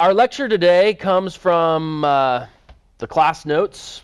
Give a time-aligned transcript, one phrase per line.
[0.00, 2.46] Our lecture today comes from uh,
[2.96, 4.02] the class notes,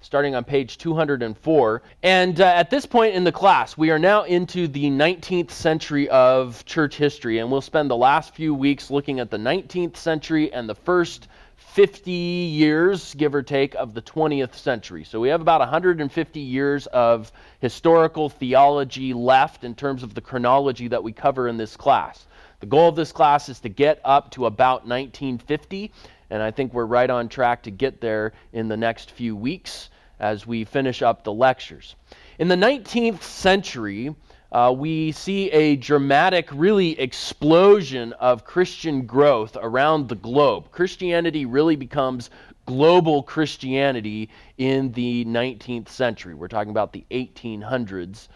[0.00, 1.82] starting on page 204.
[2.02, 6.08] And uh, at this point in the class, we are now into the 19th century
[6.08, 10.52] of church history, and we'll spend the last few weeks looking at the 19th century
[10.52, 11.28] and the first
[11.58, 15.04] 50 years, give or take, of the 20th century.
[15.04, 20.88] So we have about 150 years of historical theology left in terms of the chronology
[20.88, 22.26] that we cover in this class.
[22.60, 25.90] The goal of this class is to get up to about 1950,
[26.28, 29.88] and I think we're right on track to get there in the next few weeks
[30.18, 31.96] as we finish up the lectures.
[32.38, 34.14] In the 19th century,
[34.52, 40.70] uh, we see a dramatic, really, explosion of Christian growth around the globe.
[40.70, 42.28] Christianity really becomes
[42.66, 46.34] global Christianity in the 19th century.
[46.34, 48.28] We're talking about the 1800s.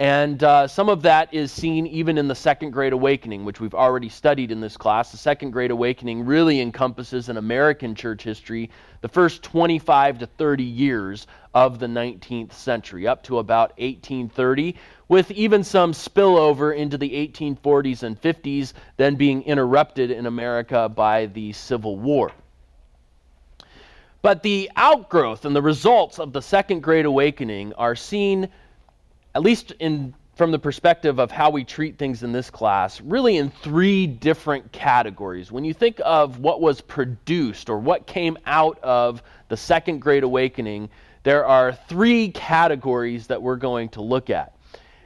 [0.00, 3.74] And uh, some of that is seen even in the Second Great Awakening, which we've
[3.74, 5.10] already studied in this class.
[5.10, 10.62] The Second Great Awakening really encompasses in American church history the first 25 to 30
[10.62, 14.76] years of the 19th century, up to about 1830,
[15.08, 21.26] with even some spillover into the 1840s and 50s, then being interrupted in America by
[21.26, 22.30] the Civil War.
[24.22, 28.48] But the outgrowth and the results of the Second Great Awakening are seen
[29.38, 33.36] at least in from the perspective of how we treat things in this class, really
[33.36, 35.52] in three different categories.
[35.52, 40.24] When you think of what was produced or what came out of the Second Great
[40.24, 40.90] Awakening,
[41.22, 44.56] there are three categories that we're going to look at.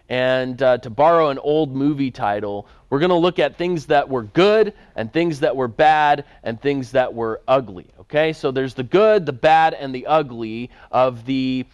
[0.08, 4.08] And uh, to borrow an old movie title, we're going to look at things that
[4.08, 7.86] were good and things that were bad and things that were ugly.
[8.00, 11.67] Okay, so there's the good, the bad, and the ugly of the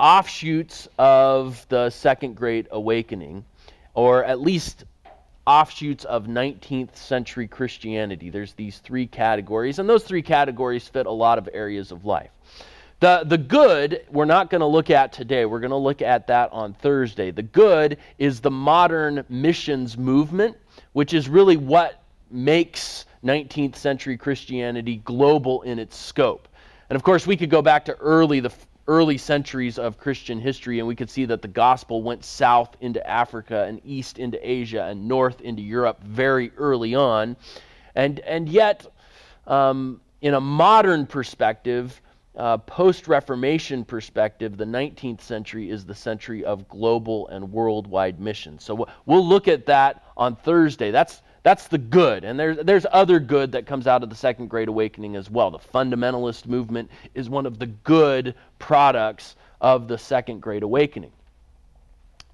[0.00, 3.44] offshoots of the Second Great Awakening,
[3.92, 4.84] or at least
[5.46, 8.30] offshoots of 19th century Christianity.
[8.30, 12.30] There's these three categories, and those three categories fit a lot of areas of life.
[13.00, 15.44] The, the good, we're not going to look at today.
[15.44, 17.30] We're going to look at that on Thursday.
[17.30, 20.56] The good is the modern missions movement,
[20.92, 26.48] which is really what makes 19th century Christianity global in its scope.
[26.88, 28.52] And of course, we could go back to early the
[28.88, 33.04] early centuries of Christian history, and we could see that the gospel went south into
[33.08, 37.36] Africa and east into Asia and north into Europe very early on.
[37.94, 38.86] And, and yet,
[39.46, 42.00] um, in a modern perspective,
[42.36, 48.64] uh, post Reformation perspective, the 19th century is the century of global and worldwide missions.
[48.64, 50.90] So we'll look at that on Thursday.
[50.90, 52.24] That's that's the good.
[52.24, 55.50] And there's, there's other good that comes out of the Second Great Awakening as well.
[55.50, 61.12] The fundamentalist movement is one of the good products of the Second Great Awakening.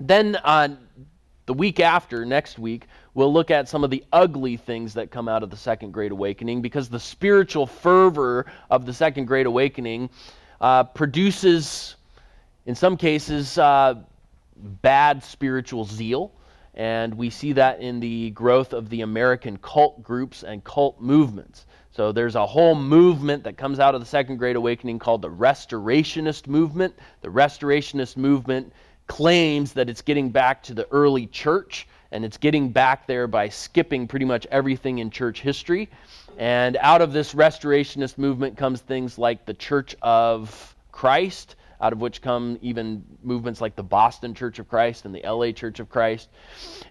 [0.01, 0.69] Then uh,
[1.47, 5.29] the week after, next week, we'll look at some of the ugly things that come
[5.29, 10.11] out of the Second Great Awakening because the spiritual fervor of the Second Great Awakening
[10.61, 11.97] uh, produces,
[12.67, 13.95] in some cases, uh,
[14.57, 16.33] bad spiritual zeal.
[16.77, 21.65] And we see that in the growth of the American cult groups and cult movements.
[21.93, 25.31] So there's a whole movement that comes out of the Second Great Awakening called the
[25.31, 26.95] Restorationist movement.
[27.23, 28.75] The Restorationist movement
[29.07, 33.49] claims that it's getting back to the early church, and it's getting back there by
[33.49, 35.89] skipping pretty much everything in church history.
[36.37, 42.01] And out of this Restorationist movement comes things like the Church of Christ out of
[42.01, 45.89] which come even movements like the Boston Church of Christ and the LA Church of
[45.89, 46.29] Christ.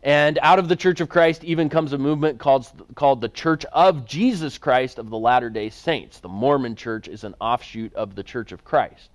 [0.03, 3.66] And out of the Church of Christ even comes a movement called, called the Church
[3.66, 6.19] of Jesus Christ of the Latter day Saints.
[6.19, 9.09] The Mormon Church is an offshoot of the Church of Christ.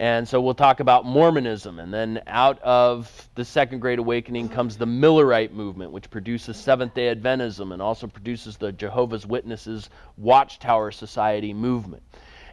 [0.00, 1.80] And so we'll talk about Mormonism.
[1.80, 6.94] And then out of the Second Great Awakening comes the Millerite movement, which produces Seventh
[6.94, 12.04] day Adventism and also produces the Jehovah's Witnesses Watchtower Society movement.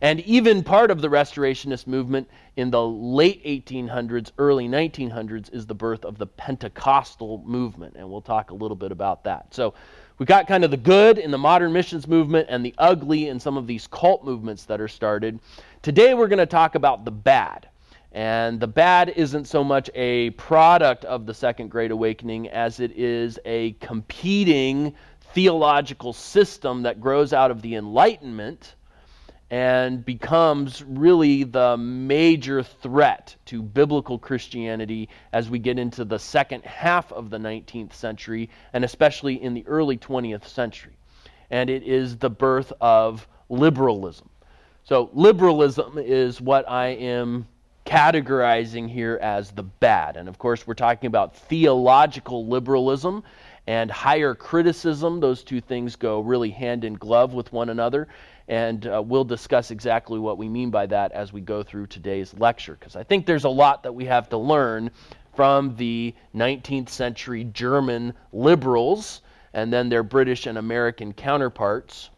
[0.02, 5.76] And even part of the Restorationist movement in the late 1800s, early 1900s, is the
[5.76, 7.96] birth of the Pentecostal movement.
[7.98, 9.54] And we'll talk a little bit about that.
[9.54, 9.74] So
[10.18, 13.40] we've got kind of the good in the modern missions movement and the ugly in
[13.40, 15.40] some of these cult movements that are started.
[15.82, 17.70] Today we're going to talk about the bad.
[18.12, 22.94] And the bad isn't so much a product of the Second Great Awakening as it
[22.96, 24.96] is a competing
[25.34, 28.76] theological system that grows out of the Enlightenment
[29.52, 36.66] and becomes really the major threat to biblical Christianity as we get into the second
[36.66, 40.98] half of the 19th century and especially in the early 20th century.
[41.52, 44.30] And it is the birth of liberalism.
[44.84, 47.48] So, liberalism is what I am
[47.86, 50.18] categorizing here as the bad.
[50.18, 53.24] And of course, we're talking about theological liberalism
[53.68, 55.20] and higher criticism.
[55.20, 58.08] Those two things go really hand in glove with one another.
[58.48, 62.34] And uh, we'll discuss exactly what we mean by that as we go through today's
[62.34, 64.92] lecture, because I think there's a lot that we have to learn
[65.36, 69.22] from the 19th century German liberals
[69.54, 72.10] and then their British and American counterparts.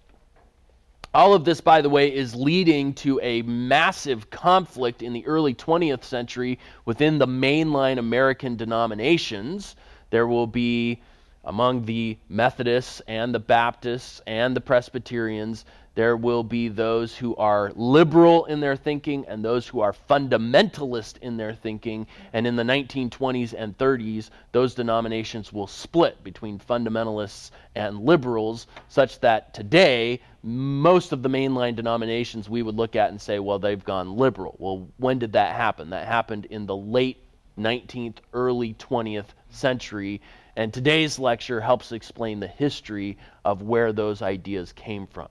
[1.14, 5.56] All of this, by the way, is leading to a massive conflict in the early
[5.56, 9.76] 20th century within the mainline American denominations.
[10.10, 11.02] There will be,
[11.46, 15.66] among the Methodists and the Baptists and the Presbyterians,
[15.98, 21.18] there will be those who are liberal in their thinking and those who are fundamentalist
[21.24, 22.06] in their thinking.
[22.34, 29.20] And in the 1920s and 30s, those denominations will split between fundamentalists and liberals, such
[29.22, 33.84] that today, most of the mainline denominations we would look at and say, well, they've
[33.84, 34.56] gone liberal.
[34.60, 35.90] Well, when did that happen?
[35.90, 37.18] That happened in the late
[37.58, 40.22] 19th, early 20th century.
[40.56, 45.30] And today's lecture helps explain the history of where those ideas came from.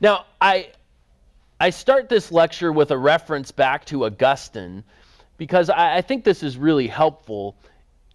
[0.00, 0.70] Now, I,
[1.60, 4.82] I start this lecture with a reference back to Augustine
[5.36, 7.56] because I, I think this is really helpful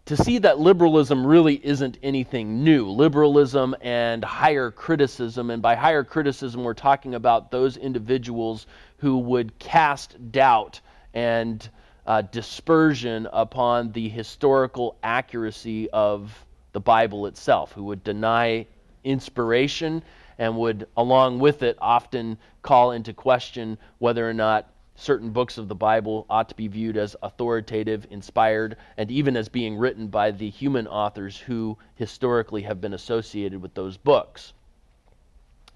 [0.06, 2.90] to see that liberalism really isn't anything new.
[2.90, 8.66] Liberalism and higher criticism, and by higher criticism, we're talking about those individuals
[8.98, 10.82] who would cast doubt
[11.14, 11.70] and
[12.08, 18.66] uh, dispersion upon the historical accuracy of the Bible itself, who would deny
[19.04, 20.04] inspiration
[20.38, 25.68] and would, along with it, often call into question whether or not certain books of
[25.68, 30.32] the Bible ought to be viewed as authoritative, inspired, and even as being written by
[30.32, 34.54] the human authors who historically have been associated with those books.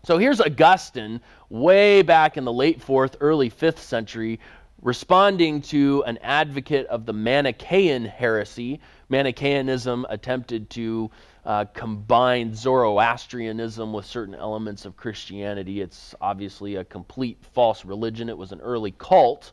[0.06, 1.20] So here's Augustine,
[1.50, 4.40] way back in the late 4th, early 5th century,
[4.82, 8.80] responding to an advocate of the Manichaean heresy.
[9.10, 11.12] Manichaeanism attempted to
[11.46, 15.82] uh, combined Zoroastrianism with certain elements of Christianity.
[15.82, 19.52] It's obviously a complete false religion, it was an early cult.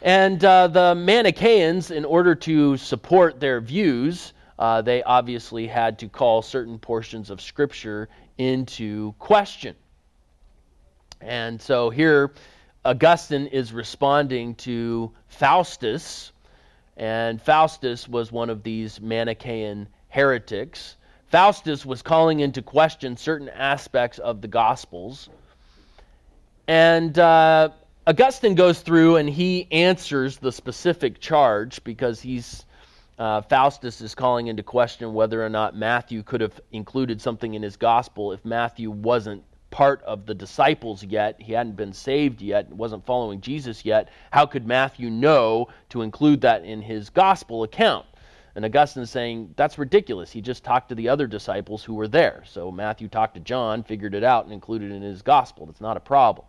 [0.00, 6.08] And uh, the Manichaeans, in order to support their views, uh, they obviously had to
[6.08, 9.74] call certain portions of Scripture into question.
[11.20, 12.32] And so here,
[12.84, 16.32] Augustine is responding to Faustus,
[16.96, 20.96] and Faustus was one of these Manichaean heretics.
[21.30, 25.30] Faustus was calling into question certain aspects of the Gospels.
[26.68, 27.70] And uh,
[28.06, 32.64] Augustine goes through and he answers the specific charge because he's.
[33.18, 37.62] Uh, Faustus is calling into question whether or not Matthew could have included something in
[37.62, 41.40] his gospel if Matthew wasn't part of the disciples yet.
[41.40, 44.08] He hadn't been saved yet, wasn't following Jesus yet.
[44.30, 48.06] How could Matthew know to include that in his gospel account?
[48.54, 50.30] And Augustine is saying that's ridiculous.
[50.30, 52.42] He just talked to the other disciples who were there.
[52.46, 55.66] So Matthew talked to John, figured it out, and included it in his gospel.
[55.66, 56.46] That's not a problem.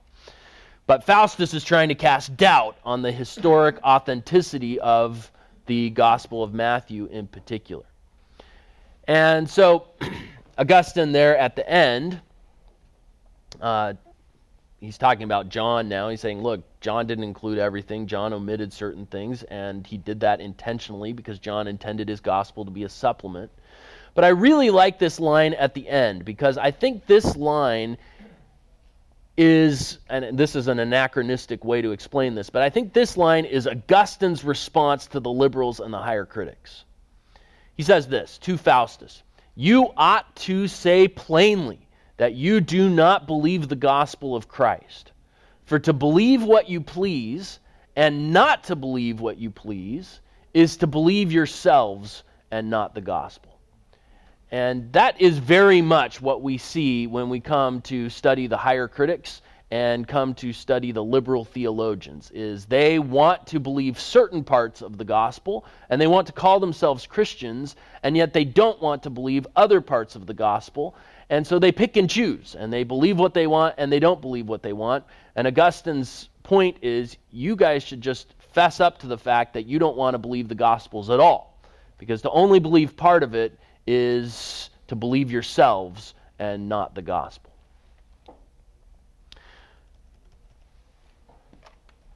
[0.86, 5.32] But Faustus is trying to cast doubt on the historic authenticity of
[5.66, 7.86] the Gospel of Matthew in particular.
[9.08, 9.88] And so
[10.58, 12.20] Augustine, there at the end,
[13.62, 13.94] uh,
[14.84, 16.10] he's talking about John now.
[16.10, 18.08] He's saying, look, John didn't include everything.
[18.08, 22.72] John omitted certain things, and he did that intentionally because John intended his gospel to
[22.72, 23.50] be a supplement.
[24.14, 27.98] But I really like this line at the end because I think this line
[29.38, 33.46] is, and this is an anachronistic way to explain this, but I think this line
[33.46, 36.84] is Augustine's response to the liberals and the higher critics.
[37.76, 39.24] He says this to Faustus
[39.56, 45.12] You ought to say plainly that you do not believe the gospel of Christ.
[45.66, 47.60] For to believe what you please
[47.96, 50.20] and not to believe what you please
[50.54, 53.58] is to believe yourselves and not the gospel.
[54.52, 58.88] And that is very much what we see when we come to study the higher
[58.88, 59.42] critics
[59.72, 65.00] and come to study the liberal theologians is they want to believe certain parts of
[65.00, 69.10] the gospel and they want to call themselves Christians and yet they don't want to
[69.10, 70.96] believe other parts of the gospel
[71.30, 74.22] and so they pick and choose, and they believe what they want, and they don't
[74.22, 75.04] believe what they want.
[75.36, 79.80] And Augustine's point is you guys should just fess up to the fact that you
[79.80, 81.58] don't want to believe the Gospels at all.
[81.98, 87.52] Because to only believe part of it is to believe yourselves and not the Gospel.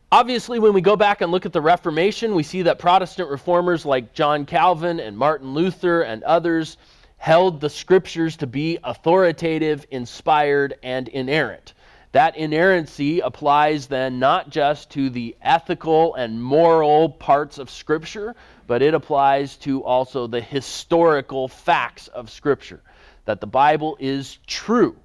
[0.10, 3.86] Obviously, when we go back and look at the Reformation, we see that Protestant reformers
[3.86, 6.78] like John Calvin and Martin Luther and others
[7.18, 11.74] held the scriptures to be authoritative, inspired, and inerrant.
[12.14, 18.82] That inerrancy applies then not just to the ethical and moral parts of Scripture, but
[18.82, 22.82] it applies to also the historical facts of Scripture.
[23.26, 24.96] That the Bible is true.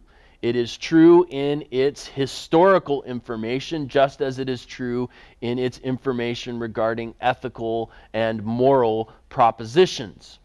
[0.43, 6.59] It is true in its historical information, just as it is true in its information
[6.59, 10.39] regarding ethical and moral propositions.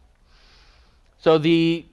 [1.20, 1.86] So the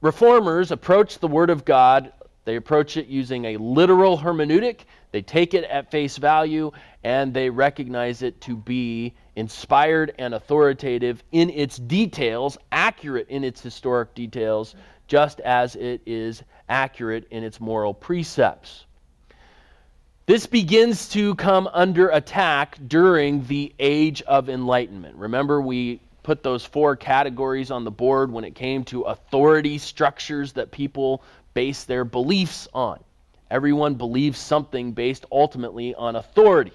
[0.00, 2.12] reformers approach the Word of God
[2.44, 4.80] they approach it using a literal hermeneutic.
[5.12, 6.72] They take it at face value
[7.04, 13.60] and they recognize it to be inspired and authoritative in its details, accurate in its
[13.60, 14.74] historic details,
[15.06, 18.86] just as it is accurate in its moral precepts.
[20.26, 25.16] This begins to come under attack during the Age of Enlightenment.
[25.16, 30.52] Remember, we put those four categories on the board when it came to authority structures
[30.52, 31.22] that people
[31.54, 32.98] base their beliefs on.
[33.50, 36.72] Everyone believes something based ultimately on authority.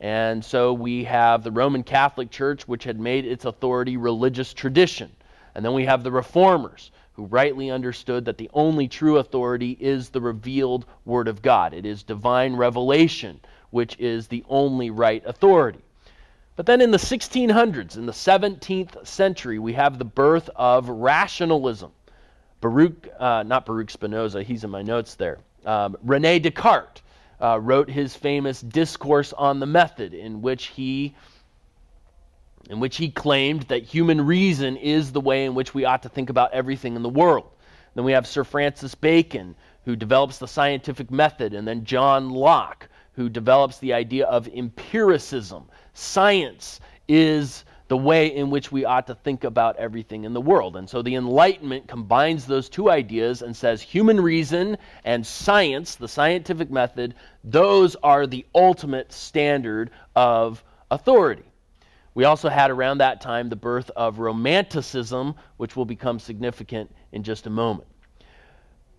[0.00, 5.10] And so we have the Roman Catholic Church, which had made its authority religious tradition.
[5.54, 10.10] And then we have the Reformers, who rightly understood that the only true authority is
[10.10, 11.72] the revealed Word of God.
[11.72, 13.40] It is divine revelation,
[13.70, 15.80] which is the only right authority.
[16.56, 21.90] But then in the 1600s, in the 17th century, we have the birth of rationalism.
[22.60, 25.38] Baruch, uh, not Baruch Spinoza, he's in my notes there.
[25.66, 27.02] Um, Rene Descartes
[27.40, 31.14] uh, wrote his famous discourse on the method, in which he
[32.70, 36.08] in which he claimed that human reason is the way in which we ought to
[36.08, 37.50] think about everything in the world.
[37.94, 42.88] Then we have Sir Francis Bacon, who develops the scientific method, and then John Locke,
[43.12, 45.64] who develops the idea of empiricism.
[45.94, 50.76] Science is the way in which we ought to think about everything in the world.
[50.76, 56.08] And so the Enlightenment combines those two ideas and says human reason and science, the
[56.08, 61.44] scientific method, those are the ultimate standard of authority.
[62.14, 67.22] We also had around that time the birth of Romanticism, which will become significant in
[67.22, 67.88] just a moment.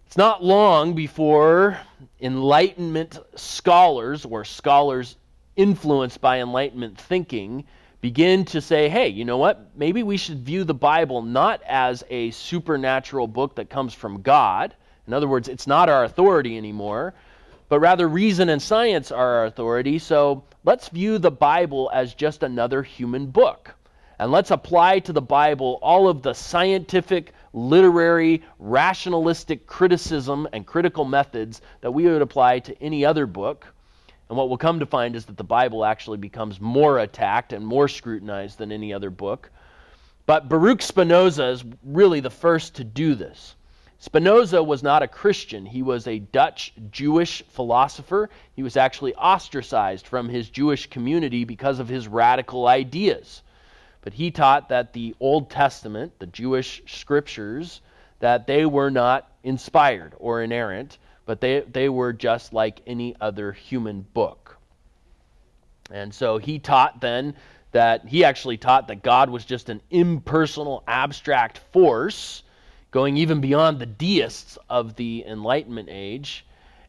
[0.05, 1.79] It's not long before
[2.21, 5.17] Enlightenment scholars, or scholars
[5.55, 7.65] influenced by Enlightenment thinking,
[8.01, 9.71] begin to say, hey, you know what?
[9.75, 14.75] Maybe we should view the Bible not as a supernatural book that comes from God.
[15.07, 17.13] In other words, it's not our authority anymore,
[17.69, 19.99] but rather reason and science are our authority.
[19.99, 23.73] So let's view the Bible as just another human book.
[24.19, 31.05] And let's apply to the Bible all of the scientific, literary, rationalistic criticism and critical
[31.05, 33.67] methods that we would apply to any other book.
[34.29, 37.65] And what we'll come to find is that the Bible actually becomes more attacked and
[37.65, 39.51] more scrutinized than any other book.
[40.25, 43.55] But Baruch Spinoza is really the first to do this.
[43.99, 45.65] Spinoza was not a Christian.
[45.65, 48.29] He was a Dutch Jewish philosopher.
[48.55, 53.43] He was actually ostracized from his Jewish community because of his radical ideas.
[54.01, 57.81] But he taught that the Old Testament, the Jewish scriptures,
[58.19, 63.51] that they were not inspired or inerrant, but they, they were just like any other
[63.51, 64.57] human book.
[65.91, 67.35] And so he taught then
[67.71, 72.43] that he actually taught that God was just an impersonal, abstract force,
[72.91, 76.45] going even beyond the deists of the Enlightenment age.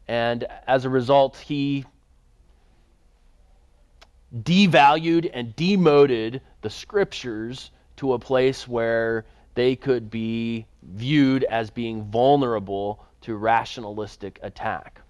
[0.07, 1.85] And as a result, he
[4.43, 9.25] devalued and demoted the scriptures to a place where
[9.55, 15.01] they could be viewed as being vulnerable to rationalistic attack.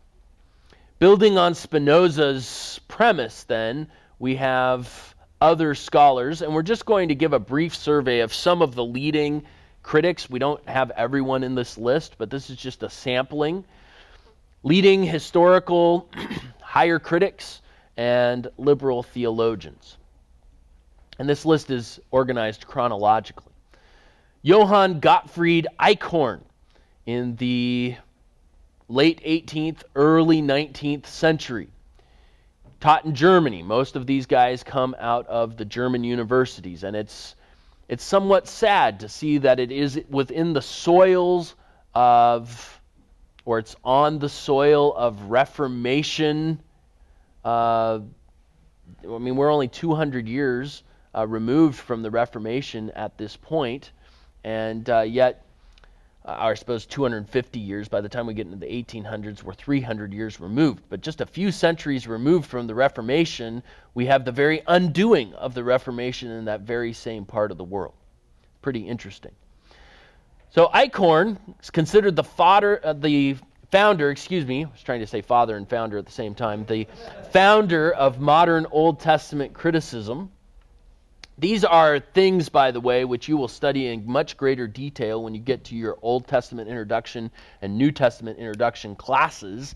[0.97, 7.33] Building on Spinoza's premise, then, we have other scholars, and we're just going to give
[7.33, 9.45] a brief survey of some of the leading
[9.83, 10.27] critics.
[10.27, 13.63] We don't have everyone in this list, but this is just a sampling.
[14.63, 16.09] Leading historical
[16.59, 17.61] higher critics
[17.97, 19.95] and liberal theologians.
[21.19, 23.53] And this list is organized chronologically.
[24.41, 26.41] Johann Gottfried Eichhorn
[27.07, 27.95] in the
[28.89, 31.69] late 18th, early 19th century.
[32.79, 33.63] Taught in Germany.
[33.63, 37.35] Most of these guys come out of the German universities, and it's
[37.89, 41.55] it's somewhat sad to see that it is within the soils
[41.95, 42.81] of,
[43.45, 46.59] or it's on the soil of Reformation.
[47.45, 47.99] Uh,
[49.03, 50.83] I mean, we're only 200 years
[51.15, 53.91] uh, removed from the Reformation at this point,
[54.43, 55.46] and uh, yet
[56.27, 57.87] I suppose 250 years.
[57.87, 60.83] By the time we get into the 1800s, we're 300 years removed.
[60.89, 65.53] But just a few centuries removed from the Reformation, we have the very undoing of
[65.53, 67.93] the Reformation in that very same part of the world.
[68.61, 69.31] Pretty interesting.
[70.49, 73.37] So Eichhorn is considered the, fodder, uh, the
[73.71, 76.65] founder, excuse me, I was trying to say father and founder at the same time,
[76.65, 76.87] the
[77.31, 80.31] founder of modern Old Testament criticism.
[81.39, 85.35] These are things, by the way, which you will study in much greater detail when
[85.35, 87.29] you get to your Old Testament introduction
[87.61, 89.75] and New Testament introduction classes.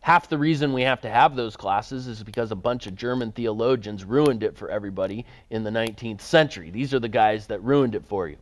[0.00, 3.32] Half the reason we have to have those classes is because a bunch of German
[3.32, 6.70] theologians ruined it for everybody in the 19th century.
[6.70, 8.36] These are the guys that ruined it for you.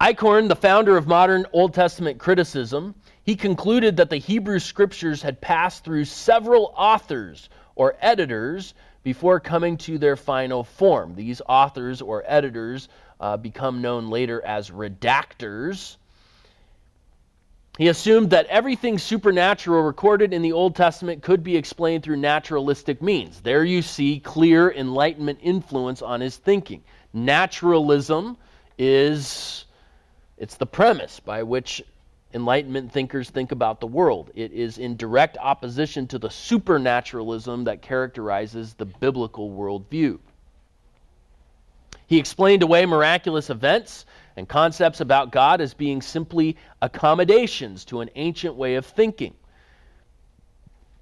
[0.00, 5.42] Eichhorn, the founder of modern Old Testament criticism, he concluded that the Hebrew scriptures had
[5.42, 8.72] passed through several authors or editors
[9.06, 11.14] before coming to their final form.
[11.14, 12.88] These authors or editors
[13.20, 15.94] uh, become known later as redactors.
[17.78, 23.00] He assumed that everything supernatural recorded in the Old Testament could be explained through naturalistic
[23.00, 23.40] means.
[23.42, 26.82] There you see clear Enlightenment influence on his thinking.
[27.12, 28.36] Naturalism
[28.76, 29.66] is
[30.36, 31.80] it's the premise by which
[32.36, 34.30] Enlightenment thinkers think about the world.
[34.34, 40.18] It is in direct opposition to the supernaturalism that characterizes the biblical worldview.
[42.06, 44.04] He explained away miraculous events
[44.36, 49.32] and concepts about God as being simply accommodations to an ancient way of thinking.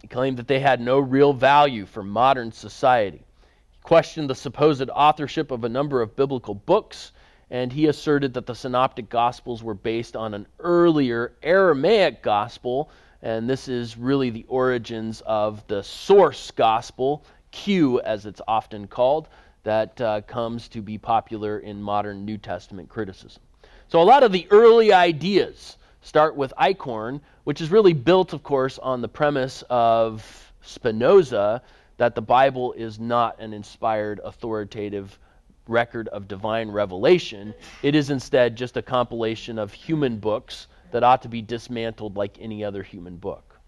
[0.03, 3.25] He claimed that they had no real value for modern society.
[3.73, 7.11] He questioned the supposed authorship of a number of biblical books
[7.51, 12.91] and he asserted that the synoptic gospels were based on an earlier Aramaic gospel,
[13.23, 19.29] and this is really the origins of the source gospel, Q as it's often called,
[19.63, 23.43] that uh, comes to be popular in modern New Testament criticism.
[23.89, 28.43] So a lot of the early ideas start with Eichhorn, which is really built, of
[28.43, 31.63] course, on the premise of Spinoza
[31.97, 35.19] that the Bible is not an inspired, authoritative
[35.67, 37.55] record of divine revelation.
[37.83, 42.39] It is instead just a compilation of human books that ought to be dismantled like
[42.41, 43.59] any other human book.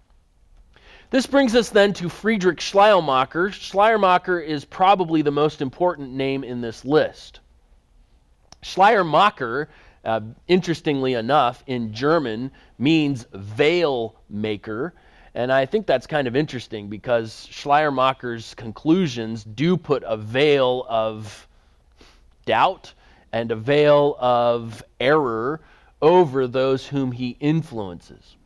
[1.11, 3.53] This brings us then to Friedrich Schleiermacher.
[3.53, 7.41] Schleiermacher is probably the most important name in this list.
[8.62, 9.69] Schleiermacher,
[10.05, 14.95] uh, interestingly enough, in German means veil maker.
[15.35, 21.47] And I think that's kind of interesting because Schleiermacher's conclusions do put a veil of
[22.47, 22.95] doubt
[23.32, 25.61] and a veil of error
[26.00, 28.37] over those whom he influences.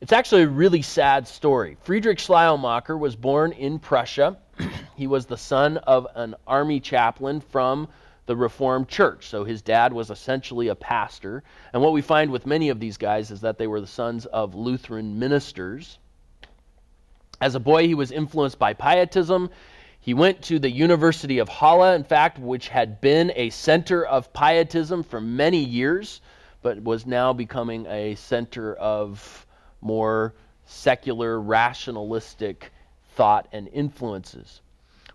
[0.00, 1.76] It's actually a really sad story.
[1.82, 4.38] Friedrich Schleiermacher was born in Prussia.
[4.96, 7.88] he was the son of an army chaplain from
[8.26, 9.26] the Reformed Church.
[9.26, 11.42] So his dad was essentially a pastor.
[11.72, 14.26] And what we find with many of these guys is that they were the sons
[14.26, 15.98] of Lutheran ministers.
[17.40, 19.50] As a boy, he was influenced by pietism
[20.08, 24.32] he went to the University of Halle, in fact, which had been a center of
[24.32, 26.22] pietism for many years,
[26.62, 29.46] but was now becoming a center of
[29.82, 30.32] more
[30.64, 32.72] secular, rationalistic
[33.16, 34.62] thought and influences.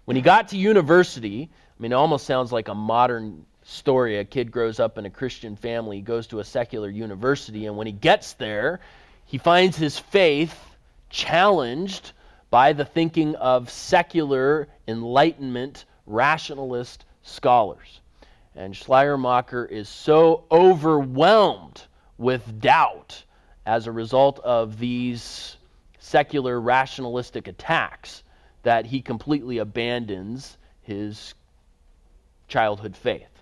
[0.05, 4.19] When he got to university, I mean, it almost sounds like a modern story.
[4.19, 7.87] A kid grows up in a Christian family, goes to a secular university, and when
[7.87, 8.79] he gets there,
[9.25, 10.55] he finds his faith
[11.09, 12.11] challenged
[12.53, 17.99] by the thinking of secular Enlightenment rationalist scholars.
[18.55, 21.81] And Schleiermacher is so overwhelmed
[22.19, 23.23] with doubt
[23.65, 25.57] as a result of these
[25.97, 28.21] secular rationalistic attacks
[28.61, 31.33] that he completely abandons his
[32.47, 33.41] childhood faith.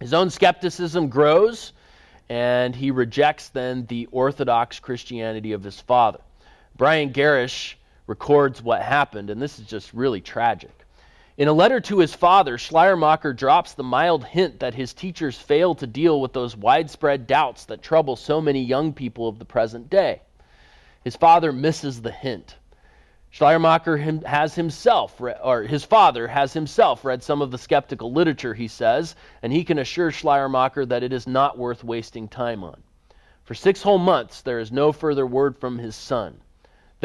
[0.00, 1.72] His own skepticism grows,
[2.28, 6.18] and he rejects then the Orthodox Christianity of his father.
[6.76, 7.74] Brian Gerrish
[8.06, 10.84] records what happened, and this is just really tragic.
[11.38, 15.78] In a letter to his father, Schleiermacher drops the mild hint that his teachers failed
[15.78, 19.88] to deal with those widespread doubts that trouble so many young people of the present
[19.88, 20.20] day.
[21.02, 22.56] His father misses the hint.
[23.30, 28.68] Schleiermacher has himself, or his father has himself read some of the skeptical literature, he
[28.68, 32.82] says, and he can assure Schleiermacher that it is not worth wasting time on.
[33.44, 36.38] For six whole months, there is no further word from his son.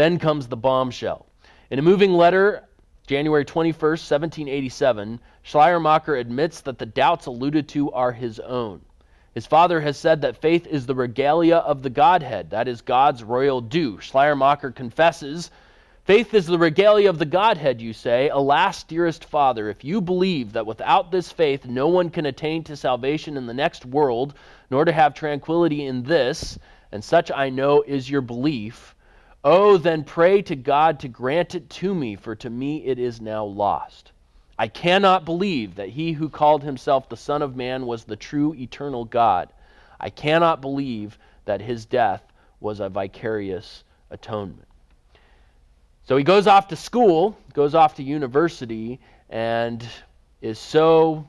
[0.01, 1.27] Then comes the bombshell.
[1.69, 2.67] In a moving letter,
[3.05, 8.81] January 21st, 1787, Schleiermacher admits that the doubts alluded to are his own.
[9.35, 13.23] His father has said that faith is the regalia of the Godhead, that is God's
[13.23, 13.99] royal due.
[13.99, 15.51] Schleiermacher confesses,
[16.03, 18.29] Faith is the regalia of the Godhead, you say.
[18.29, 22.75] Alas, dearest father, if you believe that without this faith no one can attain to
[22.75, 24.33] salvation in the next world,
[24.71, 26.57] nor to have tranquility in this,
[26.91, 28.95] and such I know is your belief,
[29.43, 33.19] Oh, then pray to God to grant it to me, for to me it is
[33.19, 34.11] now lost.
[34.57, 38.53] I cannot believe that he who called himself the Son of Man was the true
[38.53, 39.49] eternal God.
[39.99, 42.21] I cannot believe that his death
[42.59, 44.67] was a vicarious atonement.
[46.03, 48.99] So he goes off to school, goes off to university,
[49.29, 49.83] and
[50.41, 51.27] is so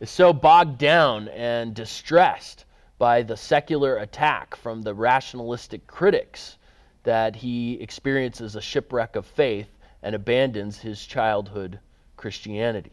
[0.00, 2.64] is so bogged down and distressed
[3.02, 6.56] by the secular attack from the rationalistic critics
[7.02, 9.66] that he experiences a shipwreck of faith
[10.04, 11.80] and abandons his childhood
[12.16, 12.92] Christianity.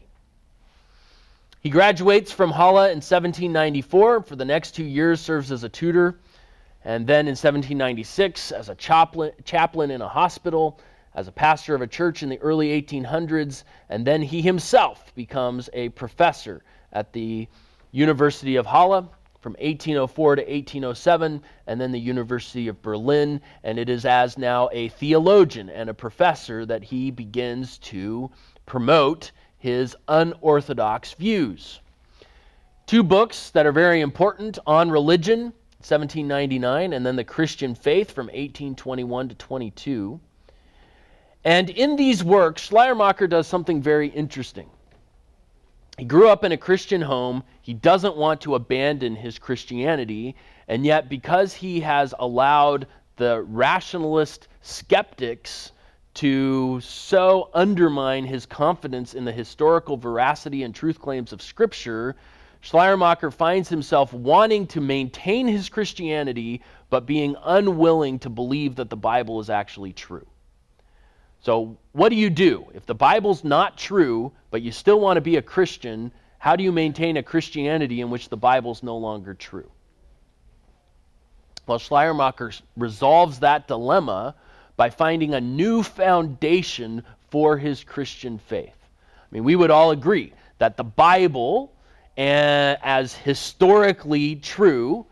[1.60, 4.22] He graduates from Halle in 1794.
[4.22, 6.18] For the next two years, serves as a tutor,
[6.84, 10.80] and then in 1796 as a chaplain, chaplain in a hospital,
[11.14, 15.70] as a pastor of a church in the early 1800s, and then he himself becomes
[15.72, 17.46] a professor at the
[17.92, 19.08] University of Halle
[19.40, 23.40] from 1804 to 1807, and then the University of Berlin.
[23.64, 28.30] And it is as now a theologian and a professor that he begins to
[28.66, 31.80] promote his unorthodox views.
[32.86, 38.26] Two books that are very important on religion, 1799, and then the Christian faith from
[38.26, 40.20] 1821 to 22.
[41.44, 44.68] And in these works, Schleiermacher does something very interesting.
[46.00, 47.44] He grew up in a Christian home.
[47.60, 50.34] He doesn't want to abandon his Christianity.
[50.66, 52.86] And yet, because he has allowed
[53.16, 55.72] the rationalist skeptics
[56.14, 62.16] to so undermine his confidence in the historical veracity and truth claims of Scripture,
[62.62, 68.96] Schleiermacher finds himself wanting to maintain his Christianity, but being unwilling to believe that the
[68.96, 70.26] Bible is actually true.
[71.40, 72.66] So, what do you do?
[72.74, 76.62] If the Bible's not true, but you still want to be a Christian, how do
[76.62, 79.70] you maintain a Christianity in which the Bible's no longer true?
[81.66, 84.34] Well, Schleiermacher resolves that dilemma
[84.76, 88.76] by finding a new foundation for his Christian faith.
[88.80, 91.72] I mean, we would all agree that the Bible,
[92.16, 95.06] eh, as historically true,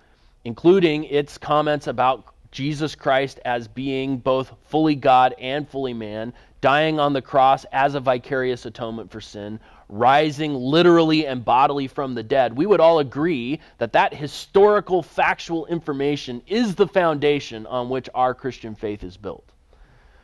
[0.45, 6.99] including its comments about Jesus Christ as being both fully God and fully man, dying
[6.99, 12.23] on the cross as a vicarious atonement for sin, rising literally and bodily from the
[12.23, 18.09] dead, we would all agree that that historical, factual information is the foundation on which
[18.15, 19.45] our Christian faith is built.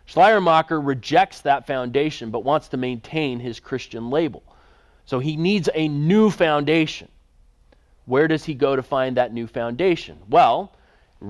[0.07, 4.43] Schleiermacher rejects that foundation but wants to maintain his Christian label.
[5.07, 7.09] So he needs a new foundation.
[8.07, 10.19] Where does he go to find that new foundation?
[10.29, 10.75] Well,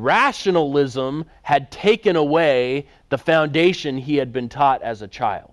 [0.03, 5.53] rationalism had taken away the foundation he had been taught as a child.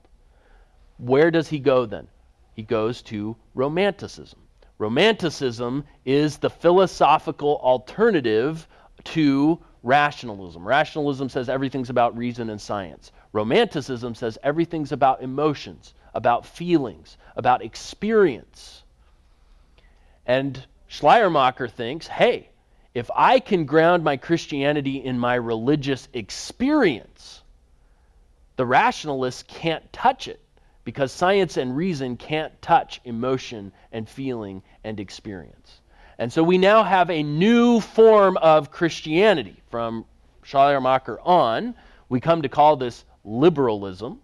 [0.97, 2.07] Where does he go then?
[2.53, 4.39] He goes to Romanticism.
[4.77, 8.67] Romanticism is the philosophical alternative
[9.03, 10.67] to rationalism.
[10.67, 13.11] Rationalism says everything's about reason and science.
[13.33, 18.83] Romanticism says everything's about emotions, about feelings, about experience.
[20.25, 22.50] And Schleiermacher thinks, hey,
[22.93, 27.41] if I can ground my Christianity in my religious experience,
[28.57, 30.39] the rationalists can't touch it
[30.83, 35.79] because science and reason can't touch emotion and feeling and experience.
[36.17, 40.05] And so we now have a new form of Christianity from
[40.43, 41.75] Schleiermacher on.
[42.09, 44.19] We come to call this liberalism.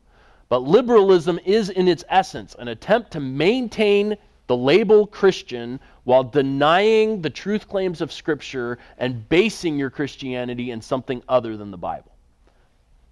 [0.50, 7.22] But liberalism is, in its essence, an attempt to maintain the label Christian while denying
[7.22, 12.12] the truth claims of Scripture and basing your Christianity in something other than the Bible.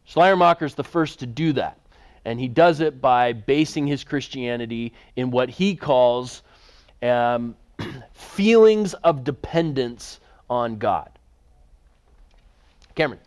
[0.06, 1.78] Schleiermacher is the first to do that.
[2.24, 6.42] And he does it by basing his Christianity in what he calls
[7.04, 7.56] um,
[8.14, 10.20] feelings of dependence
[10.50, 11.10] on God.
[12.96, 13.20] Cameron.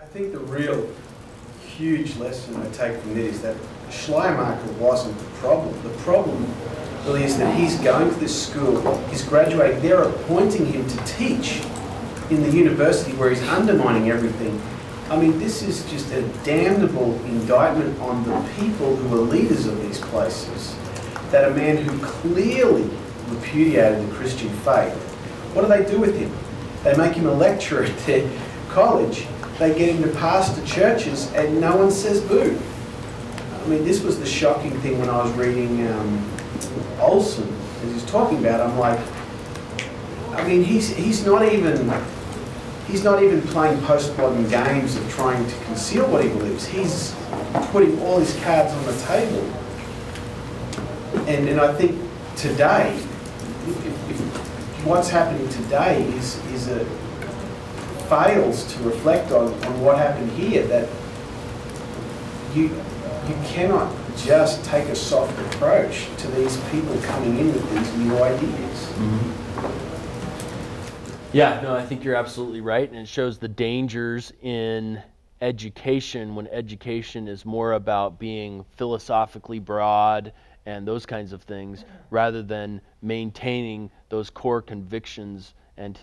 [0.00, 0.88] I think the real
[1.78, 3.54] huge lesson I take from this is that
[3.88, 5.80] Schleiermacher wasn't the problem.
[5.84, 6.52] The problem
[7.04, 11.62] really is that he's going to this school, he's graduating, they're appointing him to teach
[12.30, 14.60] in the university where he's undermining everything.
[15.08, 19.80] I mean, this is just a damnable indictment on the people who are leaders of
[19.82, 20.74] these places.
[21.30, 22.90] That a man who clearly
[23.28, 24.94] repudiated the Christian faith,
[25.54, 26.32] what do they do with him?
[26.82, 28.28] They make him a lecturer at their
[28.68, 29.26] college,
[29.58, 32.58] they get him to pastor churches, and no one says boo.
[33.52, 36.30] I mean, this was the shocking thing when I was reading um,
[37.00, 37.52] Olson,
[37.84, 39.00] as he's talking about, I'm like,
[40.32, 41.92] I mean, he's he's not even
[42.86, 46.66] he's not even playing post-modern games of trying to conceal what he believes.
[46.66, 47.14] He's
[47.72, 49.42] putting all his cards on the table.
[51.26, 52.00] And and I think
[52.36, 56.86] today, if, if what's happening today is is a
[58.08, 60.88] fails to reflect on, on what happened here that
[62.54, 62.74] you
[63.28, 68.16] you cannot just take a soft approach to these people coming in with these new
[68.22, 68.86] ideas.
[68.96, 69.38] Mm-hmm.
[71.32, 75.02] Yeah, no, I think you're absolutely right, and it shows the dangers in
[75.42, 80.32] education when education is more about being philosophically broad
[80.64, 85.98] and those kinds of things rather than maintaining those core convictions and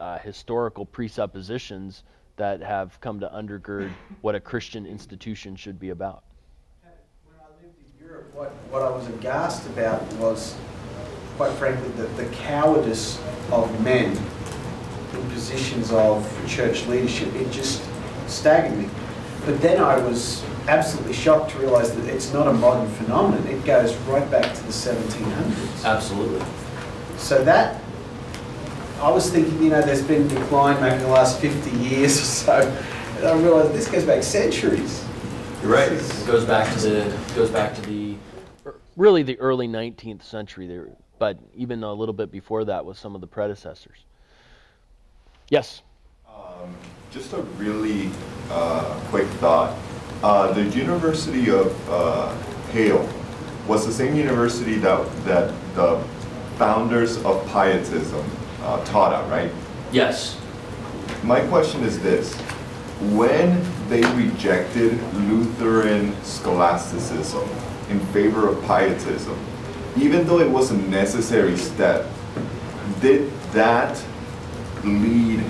[0.00, 2.02] uh, historical presuppositions
[2.36, 3.90] that have come to undergird
[4.22, 6.24] what a Christian institution should be about.
[6.82, 10.56] When I lived in Europe, what, what I was aghast about was,
[11.36, 13.20] quite frankly, the, the cowardice
[13.52, 14.16] of men
[15.14, 17.34] in positions of church leadership.
[17.34, 17.82] It just
[18.26, 18.88] staggered me.
[19.44, 23.46] But then I was absolutely shocked to realise that it's not a modern phenomenon.
[23.46, 25.84] It goes right back to the 1700s.
[25.84, 26.44] Absolutely.
[27.16, 27.82] So that,
[29.00, 32.24] I was thinking, you know, there's been decline maybe in the last 50 years or
[32.24, 32.84] so.
[33.16, 35.02] And I realised this goes back centuries.
[35.62, 35.90] You're right.
[35.90, 38.16] It goes back to the goes back to the
[38.96, 43.14] really the early 19th century there, but even a little bit before that with some
[43.14, 44.04] of the predecessors.
[45.48, 45.80] Yes.
[46.28, 46.76] Um,
[47.10, 48.10] just a really
[48.50, 49.76] uh, quick thought.
[50.22, 52.34] Uh, the University of uh,
[52.72, 53.08] Halle
[53.66, 56.02] was the same university that, that the
[56.58, 58.24] founders of Pietism
[58.62, 59.50] uh, taught at, right?
[59.92, 60.38] Yes.
[61.22, 62.34] My question is this.
[63.14, 67.48] When they rejected Lutheran scholasticism
[67.88, 69.38] in favor of Pietism,
[69.96, 72.06] even though it was a necessary step,
[73.00, 74.02] did that
[74.84, 75.44] lead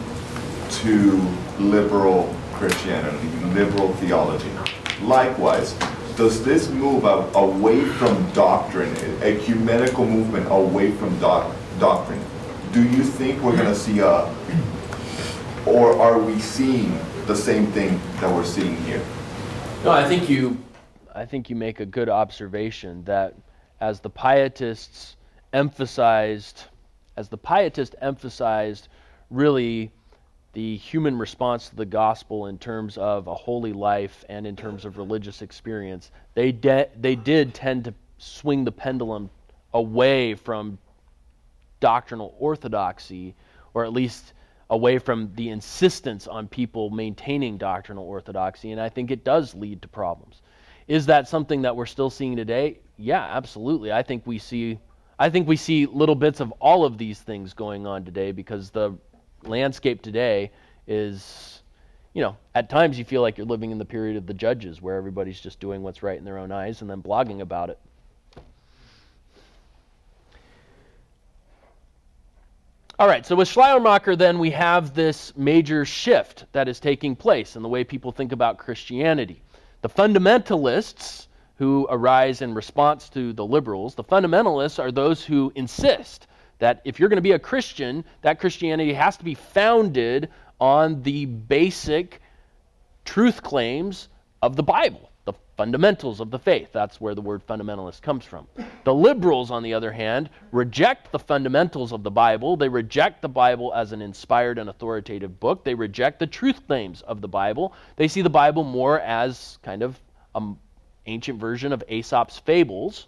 [0.71, 1.21] to
[1.59, 4.51] liberal Christianity, liberal theology.
[5.03, 5.75] Likewise,
[6.17, 12.23] does this move away from doctrine, ecumenical movement away from doc doctrine?
[12.73, 14.33] Do you think we're going to see a,
[15.67, 19.05] or are we seeing the same thing that we're seeing here?
[19.83, 20.57] No, I think you,
[21.13, 23.35] I think you make a good observation that
[23.81, 25.17] as the pietists
[25.53, 26.65] emphasized,
[27.17, 28.87] as the pietist emphasized
[29.31, 29.91] really
[30.53, 34.85] the human response to the gospel in terms of a holy life and in terms
[34.85, 39.29] of religious experience, they, de- they did tend to swing the pendulum
[39.75, 40.79] away from
[41.81, 43.35] doctrinal orthodoxy,
[43.75, 44.33] or at least
[44.71, 49.83] away from the insistence on people maintaining doctrinal orthodoxy, and I think it does lead
[49.83, 50.43] to problems.
[50.87, 52.81] Is that something that we're still seeing today?
[52.97, 53.93] Yeah, absolutely.
[53.93, 54.79] I think we see
[55.21, 58.71] I think we see little bits of all of these things going on today because
[58.71, 58.97] the
[59.43, 60.51] landscape today
[60.87, 61.63] is,
[62.15, 64.81] you know, at times you feel like you're living in the period of the judges
[64.81, 67.79] where everybody's just doing what's right in their own eyes and then blogging about it.
[73.01, 77.57] All right, so with Schleiermacher, then we have this major shift that is taking place
[77.57, 79.41] in the way people think about Christianity.
[79.81, 86.27] The fundamentalists who arise in response to the liberals, the fundamentalists are those who insist
[86.59, 90.29] that if you're going to be a Christian, that Christianity has to be founded
[90.61, 92.21] on the basic
[93.07, 94.11] truth claims
[94.43, 95.10] of the Bible,
[95.61, 96.71] fundamentals of the faith.
[96.73, 98.47] That's where the word fundamentalist comes from.
[98.85, 102.57] The liberals, on the other hand, reject the fundamentals of the Bible.
[102.57, 105.63] They reject the Bible as an inspired and authoritative book.
[105.63, 107.75] They reject the truth claims of the Bible.
[107.97, 110.01] They see the Bible more as kind of
[110.35, 110.57] an
[111.05, 113.07] ancient version of Aesop's fables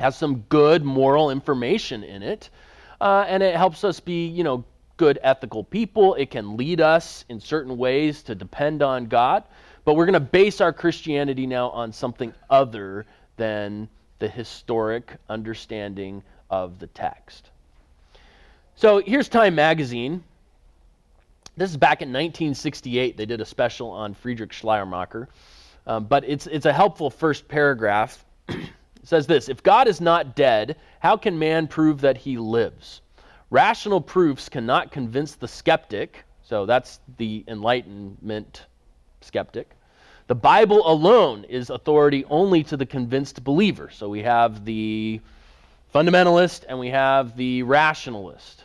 [0.00, 2.50] has some good moral information in it,
[3.00, 4.64] uh, and it helps us be, you know,
[4.96, 6.14] good ethical people.
[6.16, 9.44] It can lead us in certain ways to depend on God,
[9.84, 13.88] but we're going to base our Christianity now on something other than
[14.18, 17.50] the historic understanding of the text.
[18.76, 20.22] So here's Time Magazine.
[21.56, 23.16] This is back in 1968.
[23.16, 25.28] They did a special on Friedrich Schleiermacher.
[25.86, 28.24] Um, but it's, it's a helpful first paragraph.
[29.02, 33.00] It says this If God is not dead, how can man prove that he lives?
[33.48, 38.66] Rational proofs cannot convince the skeptic, so that's the Enlightenment
[39.20, 39.70] skeptic.
[40.26, 43.90] The Bible alone is authority only to the convinced believer.
[43.92, 45.20] So we have the
[45.94, 48.64] fundamentalist and we have the rationalist.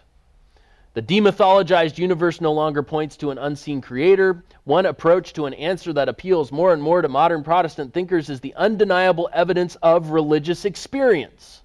[0.93, 4.43] The demythologized universe no longer points to an unseen creator.
[4.63, 8.39] One approach to an answer that appeals more and more to modern Protestant thinkers is
[8.39, 11.61] the undeniable evidence of religious experience.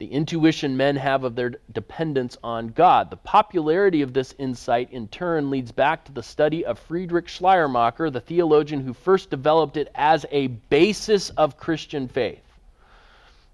[0.00, 3.10] The intuition men have of their dependence on God.
[3.10, 8.08] The popularity of this insight, in turn, leads back to the study of Friedrich Schleiermacher,
[8.08, 12.40] the theologian who first developed it as a basis of Christian faith.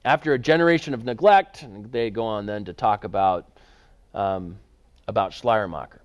[0.04, 3.50] After a generation of neglect, they go on then to talk about
[4.14, 4.56] um,
[5.08, 6.00] about Schleiermacher.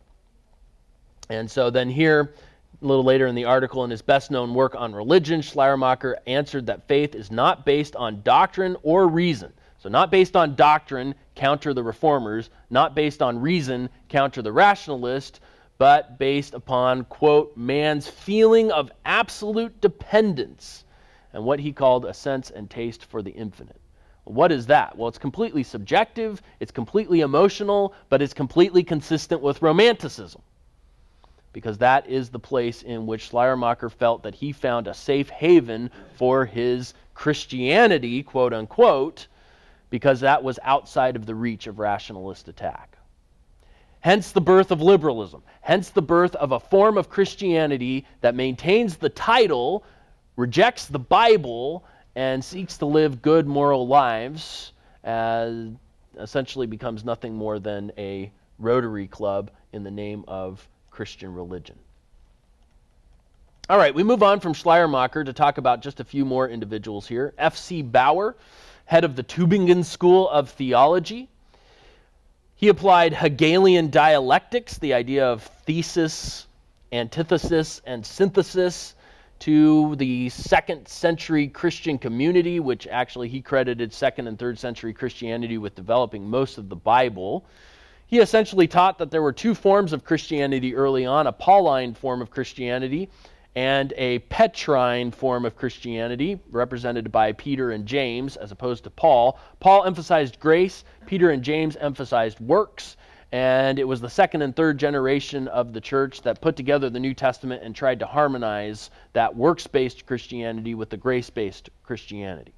[1.29, 2.33] And so then here,
[2.81, 6.65] a little later in the article, in his best known work on religion, Schleiermacher answered
[6.65, 9.53] that faith is not based on doctrine or reason.
[9.81, 15.39] So, not based on doctrine counter the reformers, not based on reason, counter the rationalist,
[15.79, 20.83] but based upon, quote, man's feeling of absolute dependence
[21.33, 23.81] and what he called a sense and taste for the infinite.
[24.25, 24.95] What is that?
[24.95, 30.43] Well, it's completely subjective, it's completely emotional, but it's completely consistent with romanticism.
[31.53, 35.89] Because that is the place in which Schleiermacher felt that he found a safe haven
[36.17, 39.25] for his Christianity, quote unquote,
[39.91, 42.97] because that was outside of the reach of rationalist attack.
[43.99, 45.43] Hence the birth of liberalism.
[45.61, 49.83] Hence the birth of a form of Christianity that maintains the title,
[50.35, 54.73] rejects the Bible, and seeks to live good moral lives,
[55.03, 55.67] as
[56.19, 61.77] essentially becomes nothing more than a Rotary Club in the name of Christian religion.
[63.69, 67.07] All right, we move on from Schleiermacher to talk about just a few more individuals
[67.07, 67.33] here.
[67.37, 67.81] F.C.
[67.81, 68.35] Baur,
[68.91, 71.29] head of the Tübingen School of Theology.
[72.57, 76.45] He applied Hegelian dialectics, the idea of thesis,
[76.91, 78.93] antithesis, and synthesis,
[79.39, 85.57] to the second century Christian community, which actually he credited second and third century Christianity
[85.57, 87.45] with developing most of the Bible.
[88.07, 92.21] He essentially taught that there were two forms of Christianity early on a Pauline form
[92.21, 93.09] of Christianity
[93.55, 99.37] and a Petrine form of Christianity, represented by Peter and James, as opposed to Paul.
[99.59, 102.95] Paul emphasized grace, Peter and James emphasized works.
[103.33, 106.99] And it was the second and third generation of the church that put together the
[106.99, 112.53] New Testament and tried to harmonize that works based Christianity with the grace based Christianity.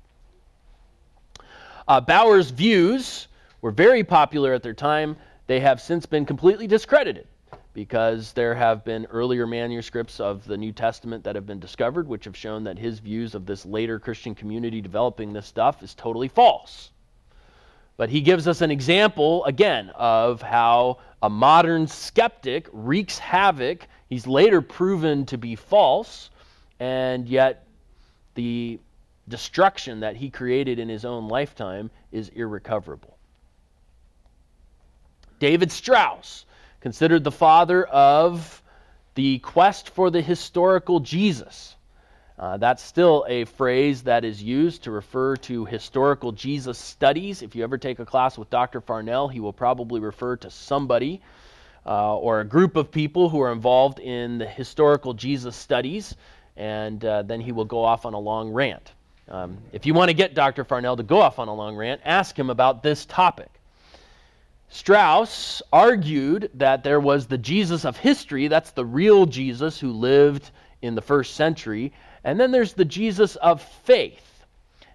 [1.88, 3.28] Uh, Baur's views
[3.62, 5.16] were very popular at their time.
[5.46, 7.28] They have since been completely discredited
[7.74, 12.26] because there have been earlier manuscripts of the New Testament that have been discovered, which
[12.26, 16.28] have shown that his views of this later Christian community developing this stuff is totally
[16.28, 16.92] false.
[17.98, 23.88] But he gives us an example, again, of how a modern skeptic wreaks havoc.
[24.10, 26.30] He's later proven to be false,
[26.80, 27.66] and yet
[28.36, 28.80] the
[29.28, 33.18] destruction that he created in his own lifetime is irrecoverable.
[35.40, 36.46] David Strauss,
[36.84, 38.62] considered the father of
[39.16, 41.78] the quest for the historical Jesus.
[42.38, 47.42] Uh, that's still a phrase that is used to refer to historical Jesus studies.
[47.42, 48.82] If you ever take a class with Dr.
[48.82, 51.22] Farnell, he will probably refer to somebody
[51.86, 56.14] uh, or a group of people who are involved in the historical Jesus studies,
[56.58, 58.92] and uh, then he will go off on a long rant.
[59.30, 60.66] Um, if you want to get Dr.
[60.66, 63.50] Farnell to go off on a long rant, ask him about this topic.
[64.74, 70.50] Strauss argued that there was the Jesus of history, that's the real Jesus who lived
[70.82, 74.46] in the first century, and then there's the Jesus of faith.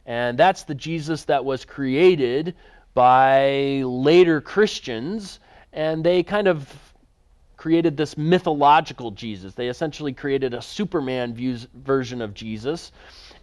[0.04, 2.56] And that's the Jesus that was created
[2.92, 5.38] by later Christians,
[5.72, 6.68] and they kind of
[7.56, 9.54] created this mythological Jesus.
[9.54, 12.90] They essentially created a Superman views, version of Jesus.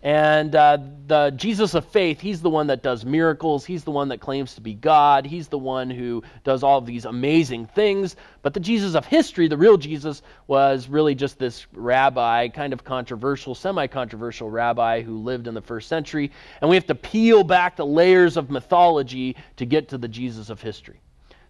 [0.06, 3.66] And uh, the Jesus of faith, he's the one that does miracles.
[3.66, 5.26] He's the one that claims to be God.
[5.26, 8.16] He's the one who does all of these amazing things.
[8.44, 12.84] But the Jesus of history, the real Jesus, was really just this rabbi, kind of
[12.84, 16.32] controversial, semi controversial rabbi who lived in the first century.
[16.62, 20.52] And we have to peel back the layers of mythology to get to the Jesus
[20.52, 21.02] of history.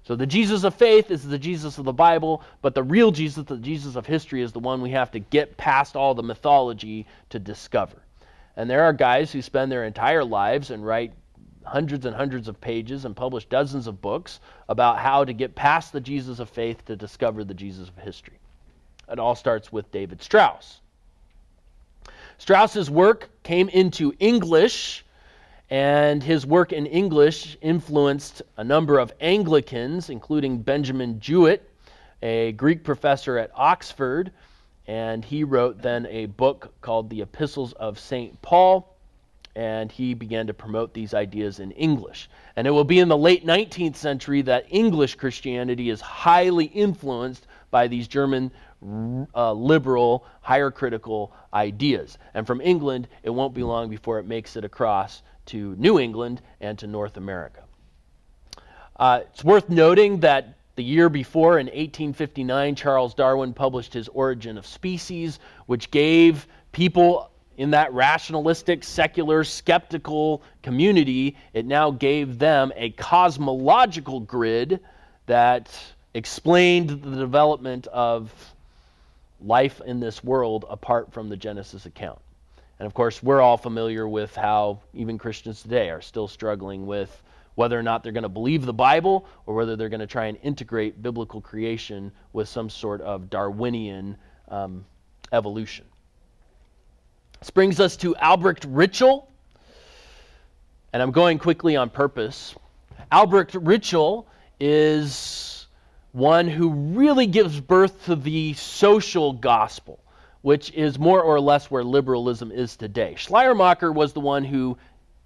[0.03, 3.43] So the Jesus of faith is the Jesus of the Bible, but the real Jesus,
[3.43, 7.05] the Jesus of history, is the one we have to get past all the mythology
[7.31, 8.04] to discover.
[8.57, 11.13] And there are guys who spend their entire lives and write
[11.65, 14.39] hundreds and hundreds of pages and publish dozens of books
[14.69, 18.39] about how to get past the Jesus of faith to discover the Jesus of history.
[19.11, 20.79] It all starts with David Strauss.
[22.37, 25.05] Strauss's work came into English,
[25.69, 31.69] and his work in English influenced a number of Anglicans, including Benjamin Jowett,
[32.21, 34.31] a Greek professor at Oxford
[34.87, 38.39] and he wrote then a book called The Epistles of St.
[38.41, 38.95] Paul,
[39.55, 42.29] and he began to promote these ideas in English.
[42.55, 47.47] And it will be in the late 19th century that English Christianity is highly influenced
[47.71, 48.51] by these German
[49.33, 52.17] uh, liberal, higher critical ideas.
[52.33, 56.41] And from England, it won't be long before it makes it across to New England
[56.59, 57.63] and to North America.
[58.97, 64.57] Uh, it's worth noting that the year before, in 1859, Charles Darwin published his Origin
[64.57, 72.73] of Species, which gave people in that rationalistic, secular, skeptical community, it now gave them
[72.75, 74.81] a cosmological grid
[75.25, 75.69] that
[76.13, 78.31] explained the development of
[79.41, 82.19] life in this world apart from the Genesis account.
[82.79, 87.21] And of course, we're all familiar with how even Christians today are still struggling with
[87.55, 90.25] whether or not they're going to believe the Bible or whether they're going to try
[90.27, 94.17] and integrate biblical creation with some sort of Darwinian
[94.49, 94.85] um,
[95.31, 95.85] evolution.
[97.39, 99.25] This brings us to Albrecht Ritschl,
[100.93, 102.55] and I'm going quickly on purpose.
[103.11, 104.25] Albrecht Ritschl
[104.59, 105.67] is
[106.11, 109.99] one who really gives birth to the social gospel,
[110.41, 113.15] which is more or less where liberalism is today.
[113.17, 114.77] Schleiermacher was the one who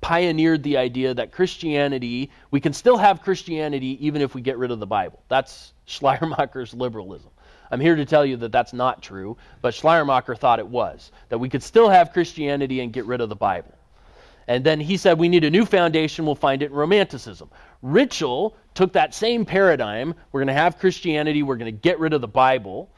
[0.01, 4.71] pioneered the idea that Christianity, we can still have Christianity even if we get rid
[4.71, 5.21] of the Bible.
[5.27, 7.31] That's Schleiermacher's liberalism.
[7.71, 11.37] I'm here to tell you that that's not true, but Schleiermacher thought it was, that
[11.37, 13.73] we could still have Christianity and get rid of the Bible.
[14.47, 17.51] And then he said we need a new foundation, we'll find it in Romanticism.
[17.83, 22.13] Ritschl took that same paradigm, we're going to have Christianity, we're going to get rid
[22.13, 22.89] of the Bible,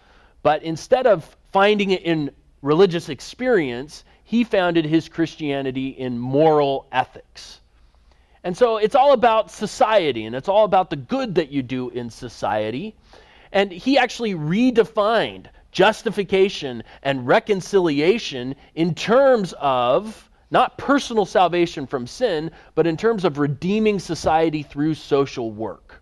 [0.43, 2.32] but instead of finding it in
[2.62, 7.60] religious experience, he founded his Christianity in moral ethics.
[8.46, 11.90] And so it's all about society, and it's all about the good that you do
[11.90, 12.96] in society.
[13.52, 22.52] And he actually redefined justification and reconciliation in terms of not personal salvation from sin,
[22.74, 26.02] but in terms of redeeming society through social work.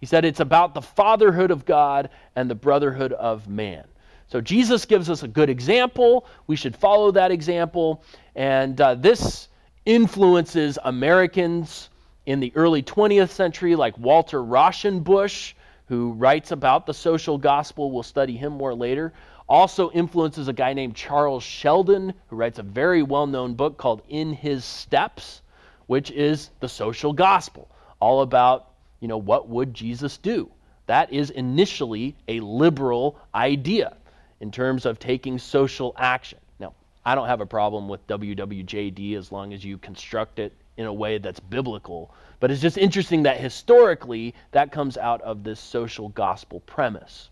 [0.00, 3.84] He said it's about the fatherhood of God and the brotherhood of man.
[4.30, 6.24] So Jesus gives us a good example.
[6.46, 8.04] We should follow that example.
[8.36, 9.48] And uh, this
[9.84, 11.90] influences Americans
[12.26, 15.54] in the early 20th century, like Walter Rauschenbusch,
[15.86, 17.90] who writes about the social gospel.
[17.90, 19.12] We'll study him more later.
[19.48, 24.02] Also influences a guy named Charles Sheldon, who writes a very well known book called
[24.08, 25.42] In His Steps,
[25.88, 27.68] which is the social gospel,
[27.98, 28.68] all about,
[29.00, 30.52] you know, what would Jesus do?
[30.86, 33.96] That is initially a liberal idea
[34.40, 36.38] in terms of taking social action.
[36.58, 36.74] Now,
[37.04, 40.92] I don't have a problem with WWJD as long as you construct it in a
[40.92, 46.08] way that's biblical, but it's just interesting that historically that comes out of this social
[46.08, 47.28] gospel premise.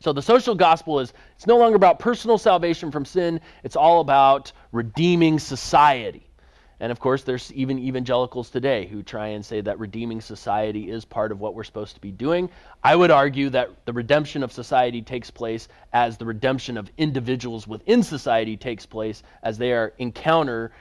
[0.00, 4.00] So the social gospel is it's no longer about personal salvation from sin, it's all
[4.00, 6.26] about redeeming society.
[6.82, 11.04] And of course, there's even evangelicals today who try and say that redeeming society is
[11.04, 12.50] part of what we're supposed to be doing.
[12.82, 17.68] I would argue that the redemption of society takes place as the redemption of individuals
[17.68, 20.72] within society takes place as they are encounter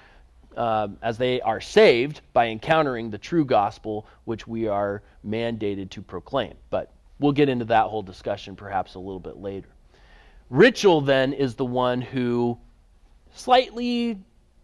[0.58, 6.02] uh, as they are saved by encountering the true gospel, which we are mandated to
[6.02, 6.56] proclaim.
[6.72, 9.70] But we'll get into that whole discussion perhaps a little bit later.
[10.52, 12.58] Ritschl then is the one who
[13.36, 14.18] slightly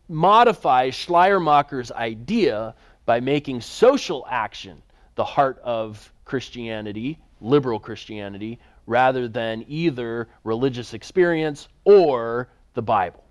[0.07, 4.81] modifies Schleiermacher's idea by making social action
[5.15, 13.23] the heart of Christianity, liberal Christianity, rather than either religious experience or the Bible.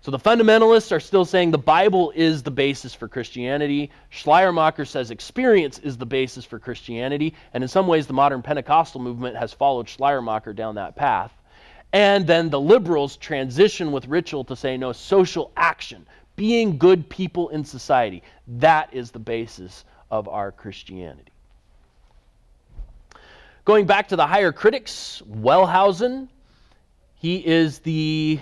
[0.00, 3.92] So the fundamentalists are still saying the Bible is the basis for Christianity.
[4.10, 7.34] Schleiermacher says experience is the basis for Christianity.
[7.54, 11.32] And in some ways, the modern Pentecostal movement has followed Schleiermacher down that path.
[11.92, 16.06] And then the liberals transition with Ritschl to say, no, social action
[16.42, 18.20] being good people in society.
[18.48, 21.30] That is the basis of our Christianity.
[23.64, 26.26] Going back to the higher critics, Wellhausen,
[27.14, 28.40] he is the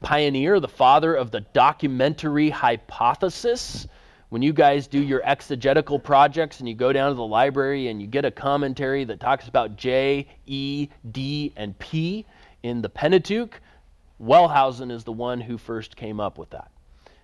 [0.00, 3.86] pioneer, the father of the documentary hypothesis.
[4.30, 8.00] When you guys do your exegetical projects and you go down to the library and
[8.00, 12.24] you get a commentary that talks about J, E, D, and P
[12.62, 13.60] in the Pentateuch,
[14.20, 16.70] Wellhausen is the one who first came up with that.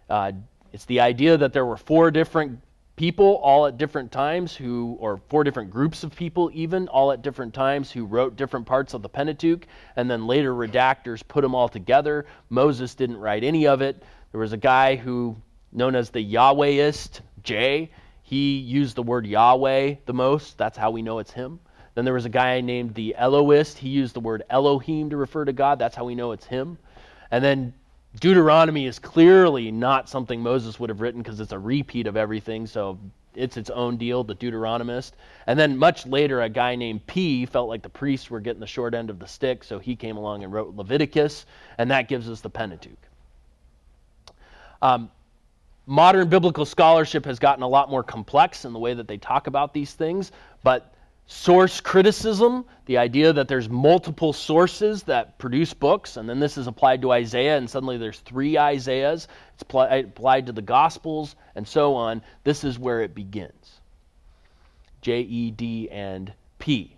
[0.09, 0.32] Uh,
[0.72, 2.61] it's the idea that there were four different
[2.97, 7.22] people all at different times who or four different groups of people even all at
[7.22, 9.66] different times who wrote different parts of the pentateuch
[9.97, 12.26] and then later redactors put them all together.
[12.51, 14.03] Moses didn't write any of it.
[14.30, 15.36] There was a guy who
[15.72, 17.90] known as the yahwehist jay
[18.22, 20.59] he used the word yahweh the most.
[20.59, 21.61] That's how we know it's him
[21.95, 23.78] then there was a guy named the Elohist.
[23.78, 25.78] He used the word Elohim to refer to God.
[25.78, 26.78] That's how we know it's him.
[27.30, 27.74] And then
[28.20, 32.66] Deuteronomy is clearly not something Moses would have written because it's a repeat of everything.
[32.66, 32.99] So
[33.34, 35.12] it's its own deal, the Deuteronomist.
[35.47, 38.66] And then much later, a guy named P felt like the priests were getting the
[38.66, 41.47] short end of the stick, so he came along and wrote Leviticus,
[41.78, 42.99] and that gives us the Pentateuch.
[44.82, 45.11] Um,
[45.86, 49.47] modern biblical scholarship has gotten a lot more complex in the way that they talk
[49.47, 50.32] about these things,
[50.62, 50.91] but
[51.27, 56.66] source criticism, the idea that there's multiple sources that produce books, and then this is
[56.66, 59.29] applied to Isaiah, and suddenly there's three Isaiahs.
[59.55, 62.23] It's applied to the Gospels, and so on.
[62.45, 63.81] This is where it begins
[65.01, 66.97] J, E, D, and P.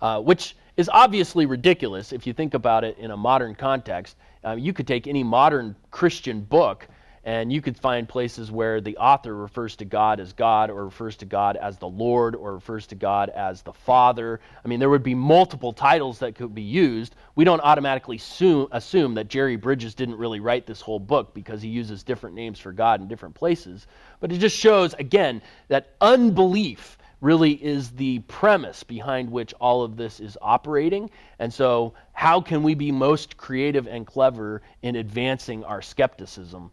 [0.00, 4.16] Uh, which is obviously ridiculous if you think about it in a modern context.
[4.42, 6.88] Uh, you could take any modern Christian book
[7.22, 11.16] And you could find places where the author refers to God as God, or refers
[11.16, 14.40] to God as the Lord, or refers to God as the Father.
[14.64, 17.14] I mean, there would be multiple titles that could be used.
[17.34, 21.60] We don't automatically assume, assume that Jerry Bridges didn't really write this whole book because
[21.60, 23.86] he uses different names for God in different places.
[24.20, 29.96] But it just shows, again, that unbelief really is the premise behind which all of
[29.96, 31.10] this is operating.
[31.38, 36.72] And so, how can we be most creative and clever in advancing our skepticism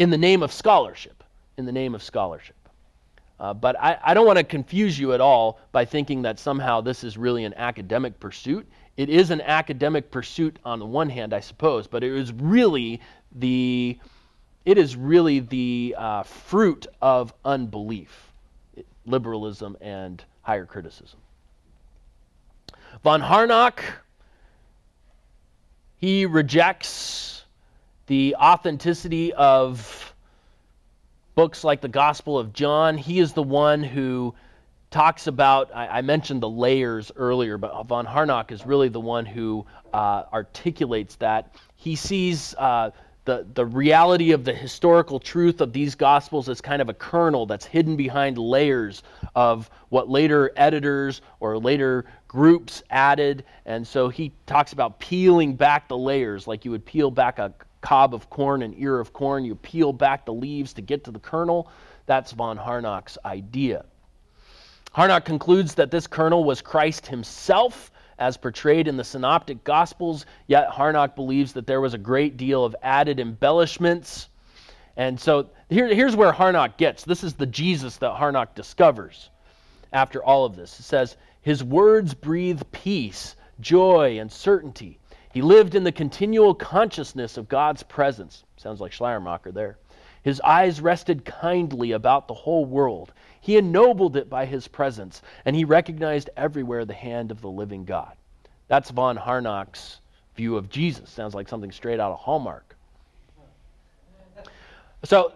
[0.00, 1.22] in the name of scholarship?
[1.58, 2.56] In the name of scholarship.
[3.38, 6.80] Uh, but I, I don't want to confuse you at all by thinking that somehow
[6.80, 8.66] this is really an academic pursuit.
[8.96, 13.00] It is an academic pursuit on the one hand, I suppose, but it is really
[13.32, 13.98] the
[14.64, 18.32] it is really the uh, fruit of unbelief
[19.06, 21.18] liberalism and higher criticism.
[23.02, 23.80] Von Harnack,
[25.96, 27.39] he rejects
[28.10, 30.12] the authenticity of
[31.36, 32.98] books like the Gospel of John.
[32.98, 34.34] He is the one who
[34.90, 39.24] talks about, I, I mentioned the layers earlier, but von Harnack is really the one
[39.26, 41.54] who uh, articulates that.
[41.76, 42.90] He sees uh,
[43.26, 47.46] the, the reality of the historical truth of these gospels as kind of a kernel
[47.46, 49.04] that's hidden behind layers
[49.36, 53.44] of what later editors or later groups added.
[53.66, 57.54] And so he talks about peeling back the layers, like you would peel back a
[57.80, 59.44] cob of corn, an ear of corn.
[59.44, 61.70] You peel back the leaves to get to the kernel.
[62.06, 63.84] That's von Harnack's idea.
[64.94, 70.68] Harnack concludes that this kernel was Christ himself as portrayed in the synoptic gospels, yet
[70.68, 74.28] Harnack believes that there was a great deal of added embellishments.
[74.96, 77.04] And so here, here's where Harnack gets.
[77.04, 79.30] This is the Jesus that Harnack discovers
[79.92, 80.78] after all of this.
[80.78, 84.98] It says, His words breathe peace, joy, and certainty.
[85.32, 88.44] He lived in the continual consciousness of God's presence.
[88.56, 89.78] Sounds like Schleiermacher there.
[90.22, 93.12] His eyes rested kindly about the whole world.
[93.40, 97.84] He ennobled it by his presence, and he recognized everywhere the hand of the living
[97.84, 98.12] God.
[98.68, 100.00] That's von Harnack's
[100.36, 101.08] view of Jesus.
[101.08, 102.76] Sounds like something straight out of Hallmark.
[105.04, 105.32] So,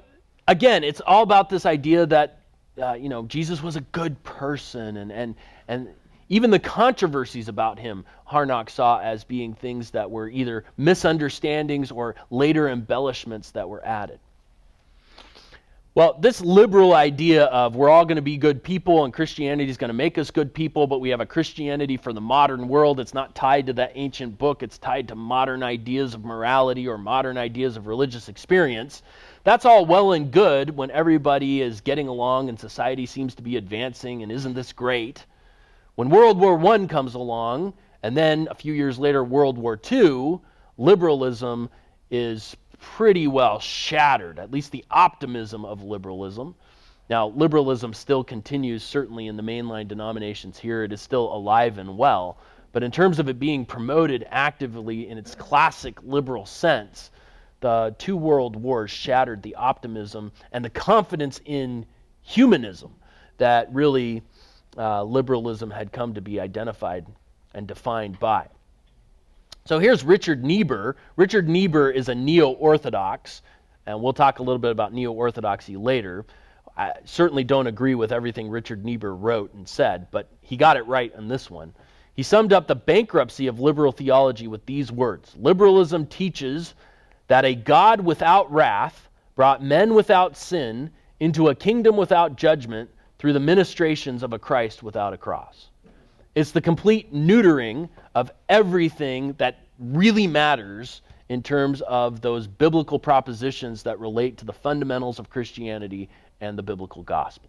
[0.46, 2.40] again, it's all about this idea that
[2.80, 5.34] uh, you know Jesus was a good person, and and
[5.68, 5.88] and
[6.34, 12.16] even the controversies about him, Harnack saw as being things that were either misunderstandings or
[12.28, 14.18] later embellishments that were added.
[15.94, 19.76] Well, this liberal idea of we're all going to be good people and Christianity is
[19.76, 22.98] going to make us good people, but we have a Christianity for the modern world.
[22.98, 26.98] It's not tied to that ancient book, it's tied to modern ideas of morality or
[26.98, 29.04] modern ideas of religious experience.
[29.44, 33.56] That's all well and good when everybody is getting along and society seems to be
[33.56, 35.24] advancing and isn't this great.
[35.96, 40.40] When World War I comes along, and then a few years later, World War II,
[40.76, 41.70] liberalism
[42.10, 46.56] is pretty well shattered, at least the optimism of liberalism.
[47.08, 50.82] Now, liberalism still continues, certainly in the mainline denominations here.
[50.82, 52.38] It is still alive and well.
[52.72, 57.12] But in terms of it being promoted actively in its classic liberal sense,
[57.60, 61.86] the two world wars shattered the optimism and the confidence in
[62.22, 62.94] humanism
[63.38, 64.22] that really
[64.76, 67.06] uh, liberalism had come to be identified
[67.54, 68.48] and defined by.
[69.66, 70.96] So here's Richard Niebuhr.
[71.16, 73.42] Richard Niebuhr is a neo Orthodox,
[73.86, 76.26] and we'll talk a little bit about neo Orthodoxy later.
[76.76, 80.86] I certainly don't agree with everything Richard Niebuhr wrote and said, but he got it
[80.86, 81.72] right on this one.
[82.14, 86.74] He summed up the bankruptcy of liberal theology with these words Liberalism teaches
[87.28, 92.90] that a God without wrath brought men without sin into a kingdom without judgment
[93.24, 95.68] through the ministrations of a Christ without a cross.
[96.34, 101.00] It's the complete neutering of everything that really matters
[101.30, 106.10] in terms of those biblical propositions that relate to the fundamentals of Christianity
[106.42, 107.48] and the biblical gospel.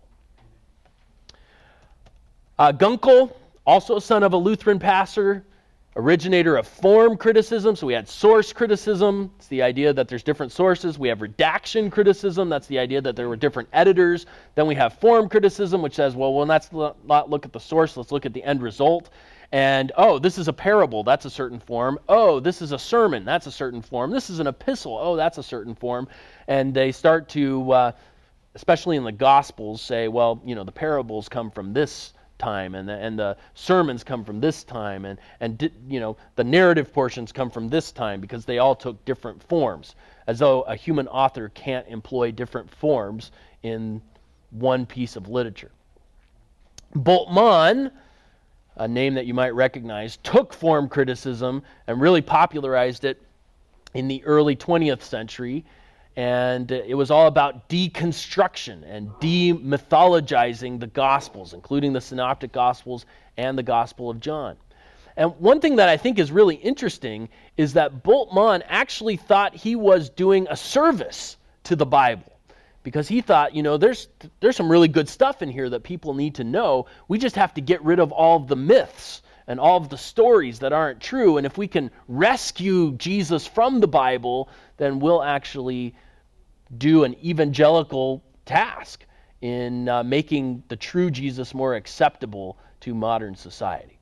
[2.57, 3.33] Uh, Gunkel,
[3.65, 5.43] also a son of a Lutheran pastor,
[5.95, 7.75] originator of form criticism.
[7.75, 9.31] So we had source criticism.
[9.37, 10.99] It's the idea that there's different sources.
[10.99, 12.49] We have redaction criticism.
[12.49, 14.25] That's the idea that there were different editors.
[14.55, 17.95] Then we have form criticism, which says, well, well, let's not look at the source.
[17.95, 19.09] Let's look at the end result.
[19.51, 21.03] And oh, this is a parable.
[21.03, 21.99] That's a certain form.
[22.09, 23.23] Oh, this is a sermon.
[23.23, 24.11] That's a certain form.
[24.11, 24.97] This is an epistle.
[24.99, 26.09] Oh, that's a certain form.
[26.47, 27.91] And they start to, uh,
[28.53, 32.87] especially in the Gospels, say, well, you know, the parables come from this time and
[32.89, 36.93] the, and the sermons come from this time and, and di, you know the narrative
[36.93, 39.95] portions come from this time because they all took different forms
[40.27, 43.31] as though a human author can't employ different forms
[43.63, 44.01] in
[44.51, 45.71] one piece of literature.
[46.95, 47.91] Bultmann
[48.77, 53.21] a name that you might recognize took form criticism and really popularized it
[53.93, 55.63] in the early 20th century
[56.15, 63.05] and it was all about deconstruction and demythologizing the Gospels, including the Synoptic Gospels
[63.37, 64.55] and the Gospel of John.
[65.17, 69.75] And one thing that I think is really interesting is that Bultmann actually thought he
[69.75, 72.31] was doing a service to the Bible
[72.83, 74.07] because he thought, you know, there's
[74.39, 76.85] there's some really good stuff in here that people need to know.
[77.07, 79.97] We just have to get rid of all of the myths and all of the
[79.97, 81.37] stories that aren't true.
[81.37, 85.95] And if we can rescue Jesus from the Bible, then we'll actually
[86.77, 89.05] do an evangelical task
[89.41, 93.99] in uh, making the true Jesus more acceptable to modern society.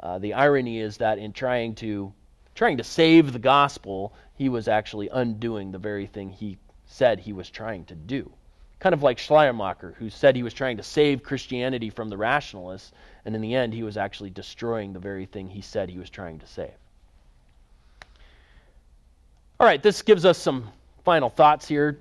[0.00, 2.12] Uh, the irony is that in trying to
[2.54, 6.56] trying to save the gospel, he was actually undoing the very thing he
[6.86, 8.30] said he was trying to do.
[8.78, 12.92] Kind of like Schleiermacher, who said he was trying to save Christianity from the rationalists,
[13.24, 16.10] and in the end, he was actually destroying the very thing he said he was
[16.10, 16.74] trying to save.
[19.58, 20.68] All right, this gives us some
[21.04, 22.00] final thoughts here.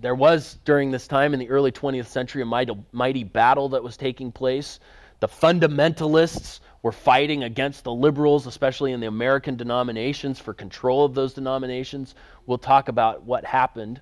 [0.00, 3.82] There was, during this time in the early 20th century, a mighty, mighty battle that
[3.82, 4.78] was taking place.
[5.20, 11.14] The fundamentalists were fighting against the liberals, especially in the American denominations, for control of
[11.14, 12.14] those denominations.
[12.46, 14.00] We'll talk about what happened.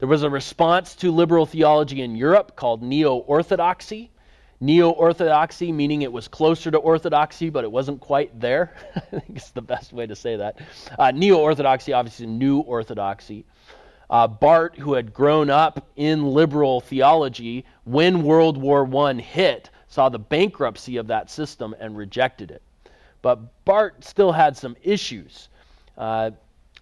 [0.00, 4.10] There was a response to liberal theology in Europe called neo orthodoxy.
[4.62, 8.74] Neo orthodoxy, meaning it was closer to orthodoxy, but it wasn't quite there.
[8.96, 10.58] I think it's the best way to say that.
[10.98, 13.46] Uh, Neo orthodoxy, obviously, new orthodoxy.
[14.10, 20.08] Uh, Barth, who had grown up in liberal theology, when World War I hit, saw
[20.08, 22.62] the bankruptcy of that system and rejected it.
[23.22, 25.48] But Barth still had some issues.
[25.96, 26.32] Uh,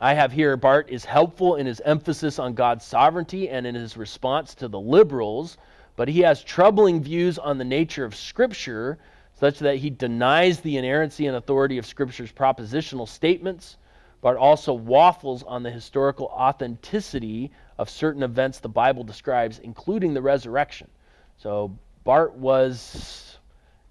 [0.01, 3.97] I have here Barth is helpful in his emphasis on God's sovereignty and in his
[3.97, 5.59] response to the liberals
[5.99, 8.99] but he has troubling views on the nature of Scripture,
[9.35, 13.77] such that he denies the inerrancy and authority of Scripture's propositional statements,
[14.21, 20.23] but also waffles on the historical authenticity of certain events the Bible describes, including the
[20.23, 20.89] resurrection.
[21.37, 23.39] So Barth was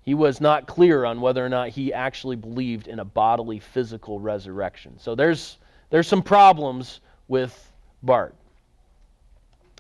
[0.02, 4.20] he was not clear on whether or not he actually believed in a bodily physical
[4.20, 5.00] resurrection.
[5.00, 5.58] So there's
[5.90, 7.72] there's some problems with
[8.04, 8.36] Barth.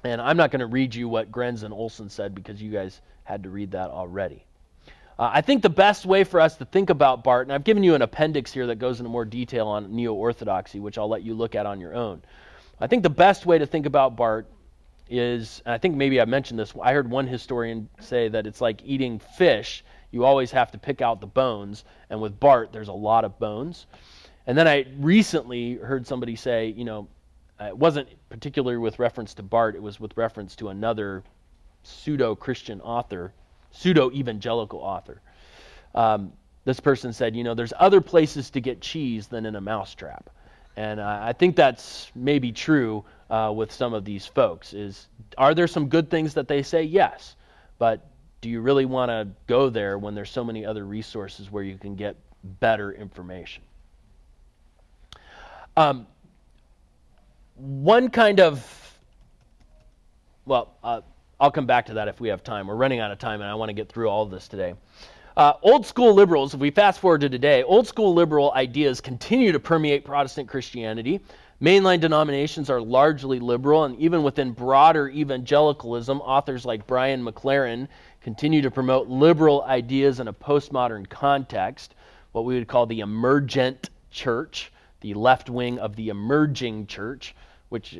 [0.04, 3.02] And I'm not going to read you what Grenz and Olson said because you guys
[3.24, 4.47] had to read that already.
[5.20, 7.84] Uh, I think the best way for us to think about Barth, and I've given
[7.84, 11.24] you an appendix here that goes into more detail on neo orthodoxy, which I'll let
[11.24, 12.22] you look at on your own.
[12.80, 14.45] I think the best way to think about Barth
[15.09, 18.82] is, I think maybe I mentioned this, I heard one historian say that it's like
[18.86, 19.84] eating fish.
[20.11, 23.39] You always have to pick out the bones, and with Barth, there's a lot of
[23.39, 23.88] bones.
[24.45, 27.07] And then I recently heard somebody say, you know,
[27.59, 31.24] uh, it wasn't particularly with reference to Barth, it was with reference to another
[31.82, 33.34] pseudo Christian author,
[33.78, 35.21] pseudo evangelical author.
[35.93, 36.34] Um,
[36.65, 40.30] this person said, you know, there's other places to get cheese than in a mousetrap.
[40.75, 44.73] And uh, I think that's maybe true uh, with some of these folks.
[44.73, 45.07] Is
[45.38, 46.84] are there some good things that they say?
[46.84, 47.36] Yes,
[47.80, 48.05] but
[48.41, 51.78] do you really want to go there when there's so many other resources where you
[51.78, 52.15] can get
[52.59, 53.63] better information?
[55.75, 56.05] Um,
[57.55, 58.99] one kind of,
[60.45, 61.01] well, uh,
[61.40, 62.68] I'll come back to that if we have time.
[62.68, 64.74] We're running out of time, and I want to get through all of this today.
[65.36, 69.52] Uh, old school liberals, if we fast forward to today, old school liberal ideas continue
[69.52, 71.20] to permeate Protestant Christianity.
[71.62, 77.88] Mainline denominations are largely liberal, and even within broader evangelicalism, authors like Brian McLaren
[78.22, 81.94] continue to promote liberal ideas in a postmodern context,
[82.32, 84.72] what we would call the emergent church,
[85.02, 87.36] the left wing of the emerging church
[87.70, 87.98] which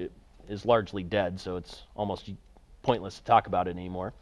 [0.50, 2.30] is largely dead, so it's almost
[2.88, 4.14] pointless to talk about it anymore.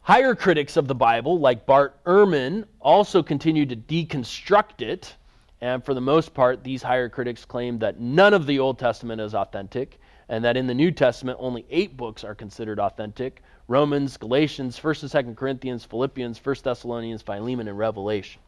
[0.00, 5.14] Higher critics of the Bible, like Bart Ehrman, also continue to deconstruct it,
[5.60, 9.20] and for the most part, these higher critics claim that none of the Old Testament
[9.20, 14.16] is authentic, and that in the New Testament, only eight books are considered authentic Romans,
[14.16, 18.40] Galatians, 1st and 2nd Corinthians, Philippians, 1st Thessalonians, Philemon, and Revelation.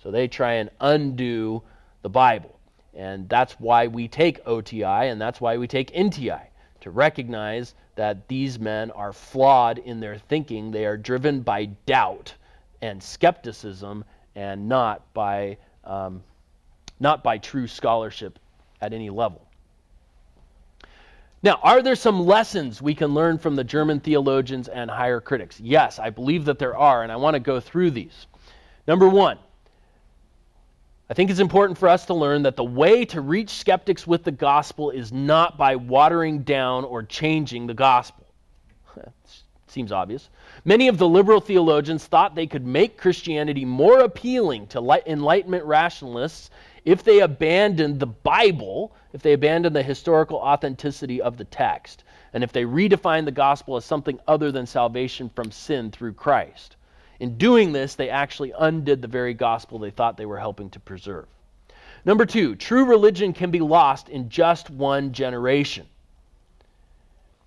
[0.00, 1.62] So they try and undo
[2.02, 2.56] the Bible.
[2.94, 6.42] And that's why we take OTI and that's why we take NTI
[6.82, 10.70] to recognize that these men are flawed in their thinking.
[10.70, 12.34] They are driven by doubt
[12.82, 16.22] and skepticism and not by, um,
[17.00, 18.38] not by true scholarship
[18.80, 19.46] at any level.
[21.42, 25.60] Now, are there some lessons we can learn from the German theologians and higher critics?
[25.60, 28.26] Yes, I believe that there are, and I want to go through these.
[28.88, 29.38] Number one,
[31.14, 34.24] I think it's important for us to learn that the way to reach skeptics with
[34.24, 38.26] the gospel is not by watering down or changing the gospel.
[39.68, 40.28] Seems obvious.
[40.64, 46.50] Many of the liberal theologians thought they could make Christianity more appealing to Enlightenment rationalists
[46.84, 52.02] if they abandoned the Bible, if they abandoned the historical authenticity of the text,
[52.32, 56.74] and if they redefine the gospel as something other than salvation from sin through Christ.
[57.20, 60.80] In doing this, they actually undid the very gospel they thought they were helping to
[60.80, 61.26] preserve.
[62.04, 65.86] Number two, true religion can be lost in just one generation.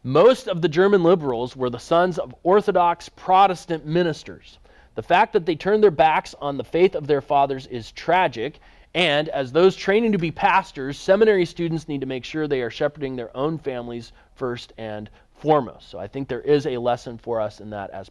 [0.03, 4.57] Most of the German liberals were the sons of Orthodox Protestant ministers.
[4.95, 8.59] The fact that they turned their backs on the faith of their fathers is tragic,
[8.95, 12.72] and as those training to be pastors, seminary students need to make sure they are
[12.72, 15.89] shepherding their own families first and foremost.
[15.89, 18.09] So I think there is a lesson for us in that as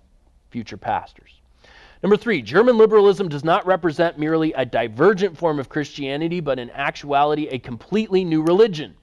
[0.50, 1.40] future pastors.
[2.02, 6.70] Number three, German liberalism does not represent merely a divergent form of Christianity, but in
[6.70, 8.94] actuality a completely new religion.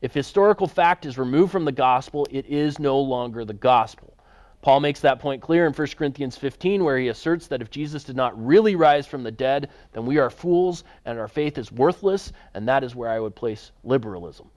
[0.00, 4.14] If historical fact is removed from the gospel, it is no longer the gospel.
[4.62, 8.02] Paul makes that point clear in 1 Corinthians 15, where he asserts that if Jesus
[8.02, 11.70] did not really rise from the dead, then we are fools and our faith is
[11.70, 14.50] worthless, and that is where I would place liberalism.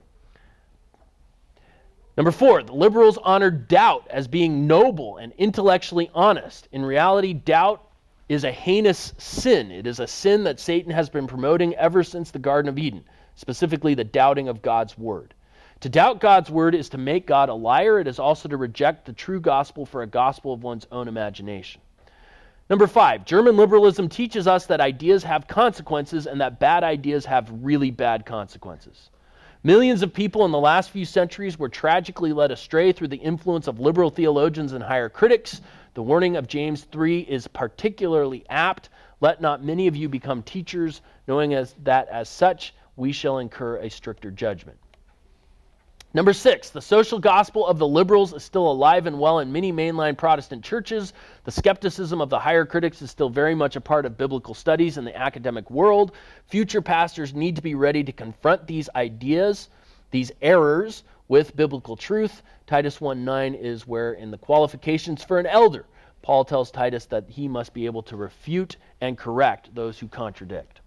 [2.16, 6.68] Number four, the liberals honored doubt as being noble and intellectually honest.
[6.70, 7.82] In reality, doubt
[8.28, 9.70] is a heinous sin.
[9.70, 13.04] It is a sin that Satan has been promoting ever since the Garden of Eden,
[13.34, 15.34] specifically the doubting of God's word.
[15.80, 17.98] To doubt God's word is to make God a liar.
[17.98, 21.80] It is also to reject the true gospel for a gospel of one's own imagination.
[22.70, 27.50] Number five, German liberalism teaches us that ideas have consequences and that bad ideas have
[27.50, 29.10] really bad consequences.
[29.64, 33.68] Millions of people in the last few centuries were tragically led astray through the influence
[33.68, 35.60] of liberal theologians and higher critics.
[35.94, 38.88] The warning of James 3 is particularly apt.
[39.20, 43.76] Let not many of you become teachers, knowing as, that as such we shall incur
[43.76, 44.78] a stricter judgment.
[46.14, 49.72] Number six, the social gospel of the liberals is still alive and well in many
[49.72, 51.14] mainline Protestant churches.
[51.44, 54.98] The skepticism of the higher critics is still very much a part of biblical studies
[54.98, 56.12] in the academic world.
[56.48, 59.70] Future pastors need to be ready to confront these ideas,
[60.10, 62.42] these errors, with biblical truth.
[62.66, 65.86] Titus 1 9 is where, in the qualifications for an elder,
[66.20, 70.81] Paul tells Titus that he must be able to refute and correct those who contradict.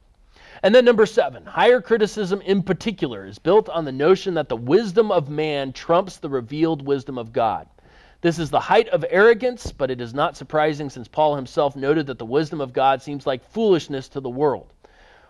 [0.64, 4.56] And then number seven, higher criticism in particular is built on the notion that the
[4.56, 7.68] wisdom of man trumps the revealed wisdom of God.
[8.22, 12.08] This is the height of arrogance, but it is not surprising since Paul himself noted
[12.08, 14.74] that the wisdom of God seems like foolishness to the world.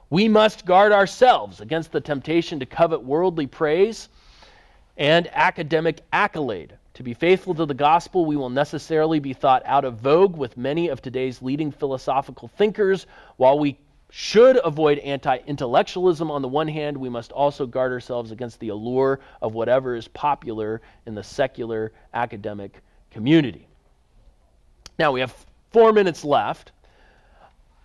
[0.09, 4.07] We must guard ourselves against the temptation to covet worldly praise
[4.95, 6.77] and academic accolade.
[6.93, 10.55] To be faithful to the gospel, we will necessarily be thought out of vogue with
[10.55, 13.77] many of today's leading philosophical thinkers, while we
[14.09, 18.69] should avoid anti intellectualism on the one hand, we must also guard ourselves against the
[18.69, 22.81] allure of whatever is popular in the secular academic
[23.11, 23.67] community.
[24.97, 25.35] Now, we have
[25.71, 26.71] four minutes left.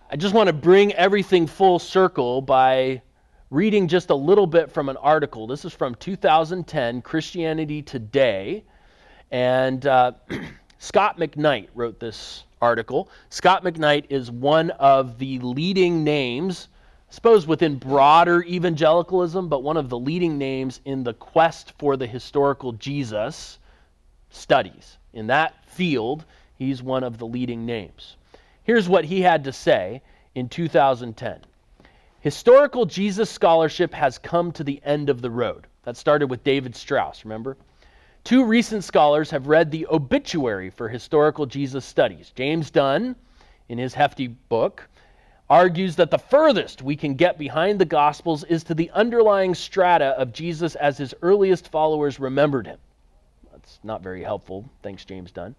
[0.09, 3.01] I just want to bring everything full circle by
[3.49, 5.47] reading just a little bit from an article.
[5.47, 8.63] This is from 2010, Christianity Today.
[9.31, 10.13] And uh,
[10.83, 13.07] Scot McKnight wrote this article.
[13.29, 16.69] Scot McKnight is one of the leading names,
[17.07, 21.97] I suppose within broader evangelicalism, but one of the leading names in the quest for
[21.97, 23.59] the historical Jesus
[24.31, 24.97] studies.
[25.13, 26.25] In that field,
[26.55, 28.15] he's one of the leading names.
[28.63, 30.01] Here's what he had to say
[30.33, 31.41] in 2010.
[32.21, 35.67] Historical Jesus scholarship has come to the end of the road.
[35.83, 37.55] That started with David Strauss, remember?
[38.23, 42.31] Two recent scholars have read the obituary for historical Jesus studies.
[42.35, 43.15] James Dunn,
[43.67, 44.87] in his hefty book,
[45.49, 50.17] argues that the furthest we can get behind the Gospels is to the underlying strata
[50.17, 52.77] of Jesus as his earliest followers remembered him.
[53.51, 54.69] That's not very helpful.
[54.81, 55.55] Thanks, James Dunn.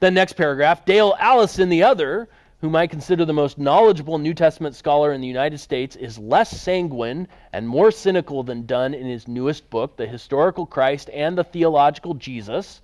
[0.00, 2.28] Then, next paragraph Dale Allison, the other,
[2.64, 6.48] whom I consider the most knowledgeable New Testament scholar in the United States, is less
[6.48, 11.44] sanguine and more cynical than Dunn in his newest book, The Historical Christ and the
[11.44, 12.80] Theological Jesus,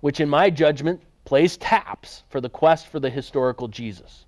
[0.00, 4.26] which, in my judgment, plays taps for the quest for the historical Jesus.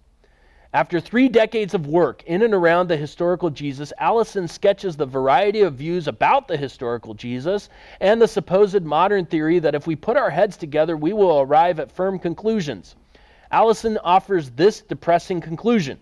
[0.73, 5.61] After three decades of work in and around the historical Jesus, Allison sketches the variety
[5.61, 7.69] of views about the historical Jesus
[8.01, 11.81] and the supposed modern theory that if we put our heads together, we will arrive
[11.81, 12.97] at firm conclusions.
[13.51, 15.99] Allison offers this depressing conclusion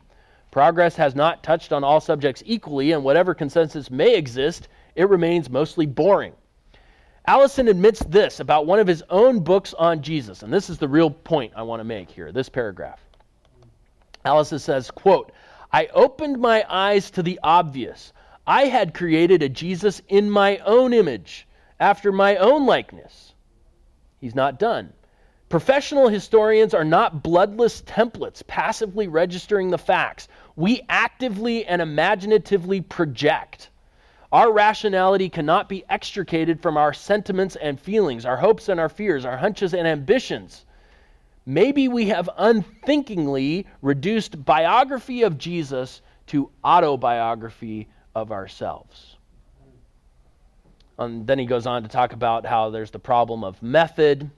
[0.51, 5.51] Progress has not touched on all subjects equally, and whatever consensus may exist, it remains
[5.51, 6.33] mostly boring.
[7.27, 10.89] Allison admits this about one of his own books on Jesus, and this is the
[10.89, 12.99] real point I want to make here, this paragraph.
[14.25, 15.33] Allison says, quote,
[15.71, 18.15] I opened my eyes to the obvious.
[18.47, 21.47] I had created a Jesus in my own image,
[21.79, 23.35] after my own likeness.
[24.19, 24.95] He's not done.
[25.49, 30.29] Professional historians are not bloodless templates passively registering the facts.
[30.57, 33.71] we actively and imaginatively project.
[34.31, 39.25] Our rationality cannot be extricated from our sentiments and feelings, our hopes and our fears,
[39.25, 40.67] our hunches and ambitions.
[41.47, 49.17] Maybe we have unthinkingly reduced biography of Jesus to autobiography of ourselves.
[50.99, 54.31] And then he goes on to talk about how there's the problem of method.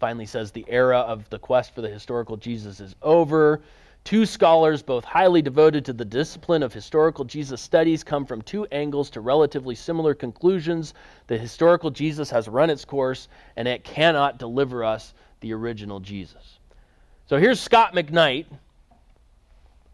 [0.00, 3.60] Finally, says the era of the quest for the historical Jesus is over.
[4.02, 8.64] Two scholars, both highly devoted to the discipline of historical Jesus studies, come from two
[8.72, 10.94] angles to relatively similar conclusions.
[11.26, 16.58] The historical Jesus has run its course, and it cannot deliver us the original Jesus.
[17.26, 18.46] So here's Scot McKnight,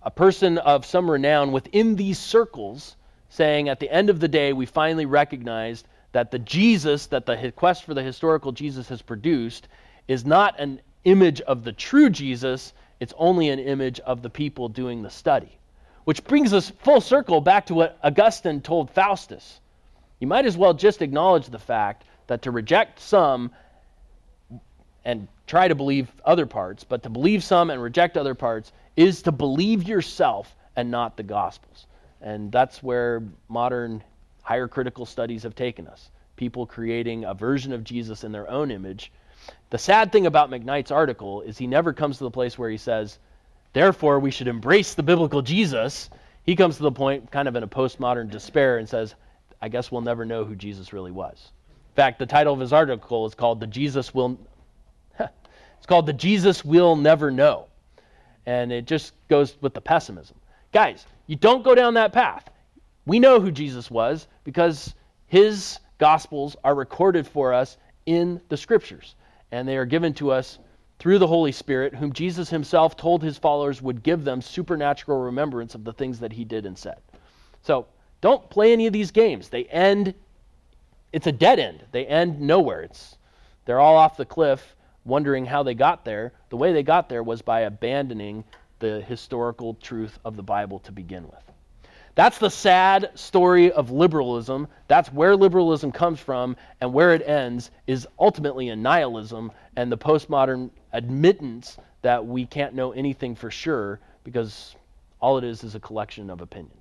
[0.02, 2.94] a person of some renown within these circles,
[3.28, 7.52] saying at the end of the day, we finally recognized that the Jesus that the
[7.57, 9.66] quest for the historical Jesus has produced
[10.09, 14.68] is not an image of the true Jesus, it's only an image of the people
[14.68, 15.59] doing the study.
[16.04, 19.61] Which brings us full circle back to what Augustine told Faustus.
[20.20, 23.50] You might as well just acknowledge the fact that to reject some
[25.04, 29.22] and try to believe other parts, but to believe some and reject other parts is
[29.22, 31.86] to believe yourself and not the Gospels.
[32.20, 34.02] And that's where modern
[34.42, 36.11] higher critical studies have taken us.
[36.36, 39.12] People creating a version of Jesus in their own image
[39.70, 42.76] the sad thing about McKnight's article is he never comes to the place where he
[42.76, 43.18] says,
[43.72, 46.08] therefore, we should embrace the biblical Jesus.
[46.44, 49.14] He comes to the point, kind of in a postmodern despair, and says,
[49.60, 51.50] I guess we'll never know who Jesus really was.
[51.90, 54.38] In fact, the title of his article is called The Jesus Will
[55.18, 57.66] It's called The Jesus We'll Never Know.
[58.44, 60.36] And it just goes with the pessimism.
[60.72, 62.48] Guys, you don't go down that path.
[63.04, 64.94] We know who Jesus was because
[65.26, 69.16] his gospels are recorded for us in the scriptures
[69.53, 70.59] and they are given to us
[70.99, 75.74] through the Holy Spirit, whom Jesus himself told his followers would give them supernatural remembrance
[75.74, 77.01] of the things that he did and said.
[77.62, 77.86] So
[78.20, 79.49] don't play any of these games.
[79.49, 80.14] They end,
[81.12, 81.84] it's a dead end.
[81.92, 82.82] They end nowhere.
[82.82, 83.16] It's,
[83.66, 84.74] they're all off the cliff,
[85.05, 86.32] wondering how they got there.
[86.49, 88.44] The way they got there was by abandoning
[88.78, 91.53] the historical truth of the Bible to begin with.
[92.16, 94.68] That's the sad story of liberalism.
[94.88, 99.98] That's where liberalism comes from, and where it ends is ultimately in nihilism and the
[99.98, 104.74] postmodern admittance that we can't know anything for sure because
[105.20, 106.76] all it is is a collection of opinions.